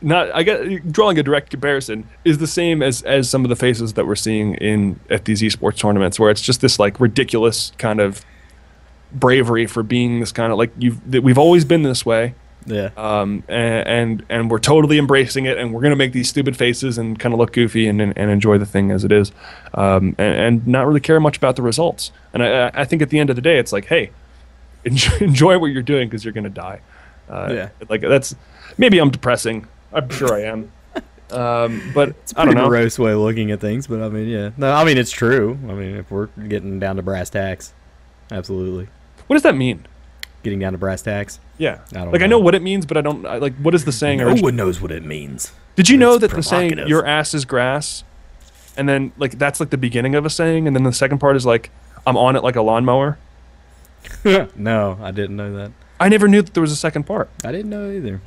[0.00, 3.56] not I get drawing a direct comparison is the same as as some of the
[3.56, 7.72] faces that we're seeing in at these esports tournaments where it's just this like ridiculous
[7.78, 8.24] kind of
[9.12, 12.34] bravery for being this kind of like you've that we've always been this way
[12.66, 12.90] Yeah.
[12.96, 16.98] um, and, and and we're totally embracing it, and we're gonna make these stupid faces
[16.98, 19.32] and kind of look goofy and, and, and enjoy the thing as it is,
[19.74, 22.12] um, and, and not really care much about the results.
[22.34, 24.10] And I, I think at the end of the day, it's like, hey,
[24.84, 26.80] enjoy, enjoy what you're doing because you're gonna die.
[27.30, 27.68] Uh, Yeah.
[27.88, 28.34] Like that's
[28.76, 29.66] maybe I'm depressing.
[29.92, 30.70] I'm sure I am.
[31.30, 32.68] Um, but It's a I don't know.
[32.68, 34.50] morose way of looking at things, but I mean, yeah.
[34.56, 35.58] No, I mean it's true.
[35.68, 37.72] I mean, if we're getting down to brass tacks,
[38.30, 38.88] absolutely.
[39.28, 39.86] What does that mean?
[40.42, 41.38] Getting down to brass tacks.
[41.58, 42.38] Yeah, I don't like I know.
[42.38, 44.18] know what it means, but I don't I, like what is the saying.
[44.18, 45.52] No one knows what it means.
[45.76, 48.04] Did you know It's that the saying "your ass is grass,"
[48.76, 51.36] and then like that's like the beginning of a saying, and then the second part
[51.36, 51.70] is like
[52.06, 53.18] "I'm on it like a lawnmower."
[54.56, 55.72] no, I didn't know that.
[56.00, 57.28] I never knew that there was a second part.
[57.44, 58.20] I didn't know either.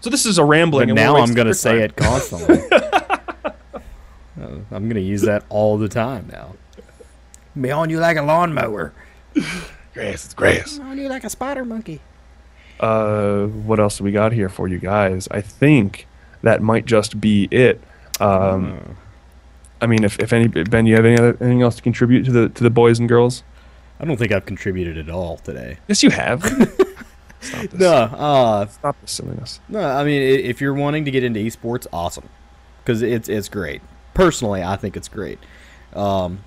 [0.00, 0.88] So this is a rambling.
[0.88, 1.80] But and now I'm gonna say time.
[1.80, 2.62] it constantly.
[4.72, 6.54] I'm gonna use that all the time now.
[7.60, 8.92] Be on you like a lawnmower.
[9.94, 10.78] Grass, it's grass.
[10.78, 12.00] On you like a spider monkey.
[12.78, 15.26] Uh, what else do we got here for you guys?
[15.30, 16.06] I think
[16.42, 17.80] that might just be it.
[18.20, 18.96] Um,
[19.80, 22.32] I mean, if, if any Ben, you have any other, anything else to contribute to
[22.32, 23.42] the to the boys and girls?
[23.98, 25.78] I don't think I've contributed at all today.
[25.88, 26.42] Yes, you have.
[27.40, 27.80] Stop this.
[27.80, 29.60] No, uh, Stop this silliness.
[29.68, 29.80] no.
[29.80, 32.28] I mean, if you're wanting to get into esports, awesome,
[32.82, 33.82] because it's it's great.
[34.14, 35.38] Personally, I think it's great.
[35.94, 36.40] Um,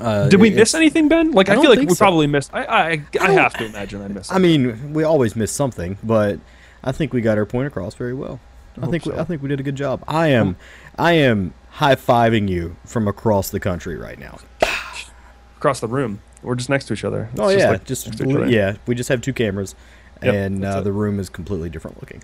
[0.00, 1.32] uh, Did we miss anything, Ben?
[1.32, 1.96] Like, I I, feel like we so.
[1.96, 2.50] probably missed.
[2.54, 4.32] I I, I, don't- have to imagine I missed.
[4.32, 6.38] I mean, we always miss something, but
[6.82, 8.40] I think we got our point across very well.
[8.76, 9.12] I, hope think we.
[9.14, 10.02] I think we did a good job.
[10.08, 10.56] I am
[10.98, 14.38] I am high fiving you from across the country right now.
[15.56, 16.20] across the room.
[16.42, 17.28] We're just next to each other.
[17.32, 18.46] It's oh just yeah, like just next to each other.
[18.50, 18.76] yeah.
[18.86, 19.74] We just have two cameras,
[20.22, 22.22] Yep, and uh, the room is completely different looking.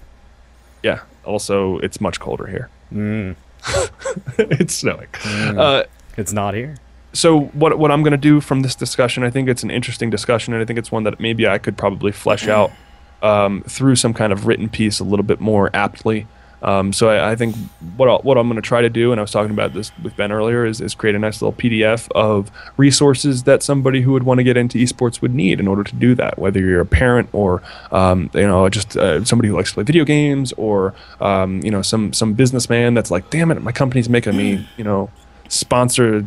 [0.83, 1.01] Yeah.
[1.25, 2.69] Also, it's much colder here.
[2.93, 3.37] Mm,
[4.39, 5.09] it's snowing.
[5.25, 5.85] Uh,
[6.17, 6.77] it's not here.
[7.13, 10.11] So what what I'm going to do from this discussion, I think it's an interesting
[10.11, 12.71] discussion, and I think it's one that maybe I could probably flesh out
[13.23, 16.27] um, through some kind of written piece a little bit more aptly.
[16.63, 17.57] Um, so I, I think
[17.97, 19.91] what I'll, what I'm going to try to do, and I was talking about this
[20.03, 24.13] with Ben earlier, is, is create a nice little PDF of resources that somebody who
[24.13, 26.39] would want to get into esports would need in order to do that.
[26.39, 29.85] Whether you're a parent or um, you know just uh, somebody who likes to play
[29.85, 34.09] video games, or um, you know some some businessman that's like, damn it, my company's
[34.09, 35.11] making me you know
[35.49, 36.27] sponsor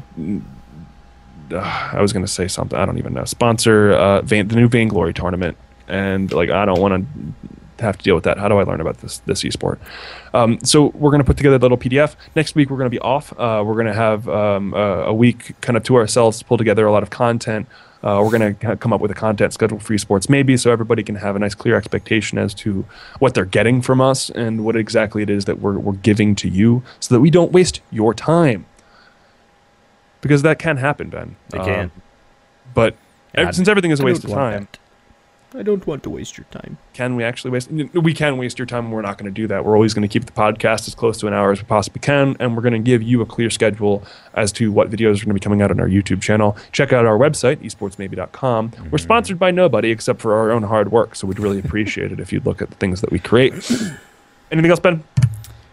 [1.53, 2.77] uh, I was gonna say something.
[2.77, 3.25] I don't even know.
[3.25, 7.05] Sponsor uh, Van, the new Vainglory tournament, and like I don't want
[7.77, 8.37] to have to deal with that.
[8.37, 9.77] How do I learn about this this esport?
[10.33, 12.15] Um, so we're gonna put together a little PDF.
[12.35, 13.33] Next week we're gonna be off.
[13.33, 16.91] Uh, we're gonna have um, a, week kind of to ourselves to pull together a
[16.91, 17.67] lot of content.
[18.03, 21.01] Uh, we're going to come up with a content schedule for esports, maybe, so everybody
[21.03, 22.85] can have a nice, clear expectation as to
[23.19, 26.49] what they're getting from us and what exactly it is that we're, we're giving to
[26.49, 28.65] you, so that we don't waste your time.
[30.23, 31.35] Because that can happen, Ben.
[31.49, 31.79] They can.
[31.79, 31.91] Um,
[32.73, 32.95] but
[33.37, 35.59] Yeah, since everything is a waste of time, that.
[35.59, 36.77] I don't want to waste your time.
[36.93, 37.69] can we actually waste?
[37.71, 38.85] We can waste your time.
[38.85, 39.65] and We're not going to do that.
[39.65, 41.99] We're always going to keep the podcast as close to an hour as we possibly
[41.99, 44.03] can, and we're going to give you a clear schedule
[44.33, 46.57] as to what videos are going to be coming out on our YouTube channel.
[46.71, 48.71] Check out our website, esportsmaybe.com.
[48.71, 48.97] We're mm-hmm.
[48.97, 52.33] sponsored by nobody except for our own hard work, so we'd really appreciate it if
[52.33, 53.53] you'd look at the things that we create.
[54.51, 55.03] Anything else, Ben?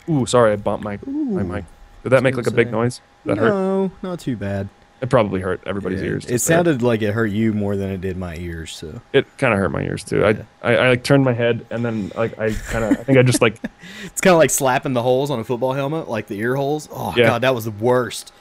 [0.08, 1.64] Ooh, sorry, I bumped my my mic.
[2.02, 3.00] Did that make like a big noise?
[3.26, 3.48] That hurt.
[3.50, 4.68] no, not too bad.
[5.02, 6.26] It probably hurt everybody's Yeah, ears.
[6.26, 8.74] It sounded like it hurt you more than it did my ears.
[8.76, 10.18] So It kind of hurt my ears too.
[10.20, 10.42] Yeah.
[10.62, 13.16] I, I I like turned my head and then like I kind of I think
[13.18, 13.56] I just like
[14.04, 16.86] it's kind of like slapping the holes on a football helmet, like the ear holes.
[16.92, 17.28] Oh Yeah.
[17.28, 18.32] god, that was the worst.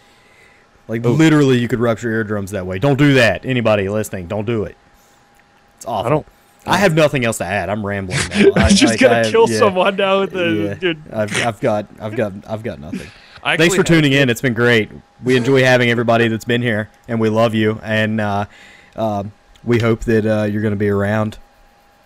[0.90, 1.12] Like Oh.
[1.12, 2.78] literally, you could rupture eardrums that way.
[2.78, 3.46] Don't do that.
[3.46, 4.76] Anybody listening, don't do it.
[5.78, 6.08] It's awful.
[6.08, 6.26] I don't.
[6.66, 7.70] I have nothing else to add.
[7.70, 8.52] I'm rambling now.
[8.58, 10.98] I was just like, gonna I- kill someone now with the.
[11.14, 13.08] I've, I've got, I've got, I've got nothing.
[13.44, 14.30] Thanks for tuning in.
[14.30, 14.90] It's been great.
[15.24, 17.80] We enjoy having everybody that's been here, and we love you.
[17.84, 18.46] And uh,
[18.96, 19.32] um
[19.64, 21.38] we hope that uh, you're going to be around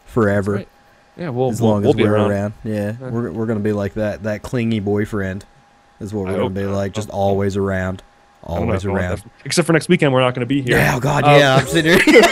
[0.05, 0.67] forever, right.
[1.15, 2.31] Yeah, we'll, as we'll, long we'll as be we're around.
[2.31, 2.53] around.
[2.63, 5.45] Yeah, we're we're going to be like that that clingy boyfriend.
[5.99, 8.01] Is what we're going to be like, just always around,
[8.43, 9.23] I don't know always if I want around.
[9.45, 10.77] Except for next weekend, we're not going to be here.
[10.77, 11.55] Yeah, oh God, Um, yeah.
[11.55, 12.23] I'm sitting here.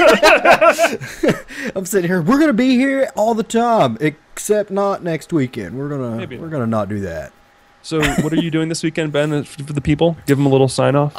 [1.76, 2.22] I'm sitting here.
[2.22, 5.78] We're gonna be here all the time, except not next weekend.
[5.78, 7.32] We're gonna Maybe we're gonna not do that.
[7.84, 10.16] So, what are you doing this weekend, Ben, uh, for the people?
[10.28, 11.14] Give them a little sign off.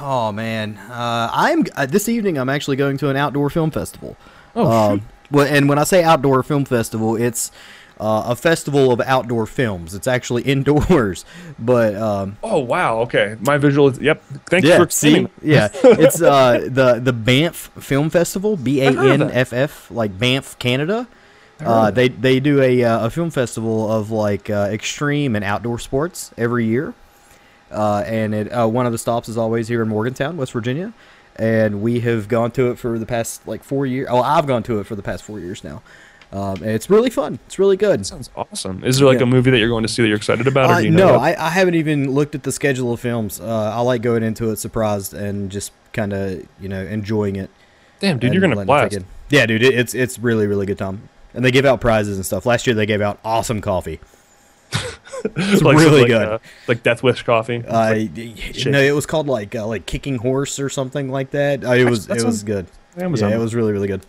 [0.00, 2.38] Oh man, uh, I'm uh, this evening.
[2.38, 4.16] I'm actually going to an outdoor film festival.
[4.54, 7.52] Oh, um, well, and when I say outdoor film festival, it's
[7.98, 9.94] uh, a festival of outdoor films.
[9.94, 11.24] It's actually indoors,
[11.58, 12.98] but um, Oh wow.
[13.02, 13.98] Okay, my visual is.
[13.98, 14.22] Yep.
[14.46, 15.26] Thank you yeah, for seeing.
[15.26, 19.22] see, yeah, it's uh, the the Banff Film Festival, B A N.
[19.22, 21.06] F F, like Banff, Canada.
[21.60, 25.44] Heard Uh, they they do a uh, a film festival of like uh, extreme and
[25.44, 26.94] outdoor sports every year,
[27.70, 30.92] uh, and it uh, one of the stops is always here in Morgantown, West Virginia,
[31.36, 34.06] and we have gone to it for the past like four years.
[34.10, 35.82] Oh, I've gone to it for the past four years now,
[36.32, 37.38] um, and it's really fun.
[37.46, 38.04] It's really good.
[38.06, 38.84] Sounds awesome.
[38.84, 39.24] Is there like Yeah.
[39.24, 40.70] a movie that you're going to see that you're excited about?
[40.70, 41.18] Or Uh, do you know no.
[41.20, 43.40] I, I haven't even looked at the schedule of films.
[43.40, 47.50] Uh, I like going into it surprised and just kind of you know enjoying it.
[47.98, 49.06] Damn, dude, you're gonna letting it blast.
[49.30, 52.26] Yeah, dude, it, it's it's really really good time, and they give out prizes and
[52.26, 52.44] stuff.
[52.46, 54.00] Last year they gave out awesome coffee.
[55.36, 56.22] It's Like- really like, good.
[56.28, 57.62] uh, like Death Wish coffee.
[57.66, 61.64] Uh, like no, it was called like uh, like kicking horse or something like that.
[61.64, 62.66] Uh, it was it was good.
[62.98, 63.30] Amazon.
[63.30, 64.04] Yeah, it was really really good.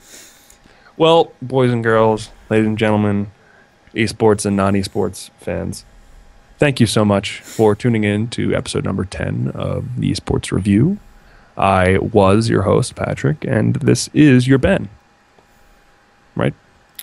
[0.97, 3.31] Well, boys and girls, ladies and gentlemen,
[3.93, 5.85] esports and non-esports fans,
[6.59, 10.97] thank you so much for tuning in to episode number 10 of the Esports Revue.
[11.55, 14.89] I was your host, Patrick, and this is your Ben.
[16.35, 16.53] Right?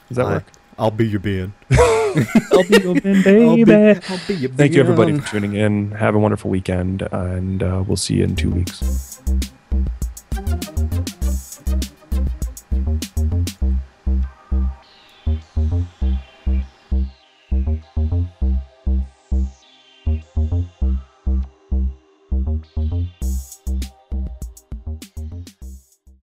[0.08, 0.44] Does that I- work?
[0.76, 1.52] I'll be your Ben.
[1.70, 4.00] I'll be your Ben, I'll be, baby.
[4.08, 5.92] I'll be your Thank you, everybody, for tuning in.
[5.92, 9.13] Have a wonderful weekend, and uh, we'll see you in two weeks.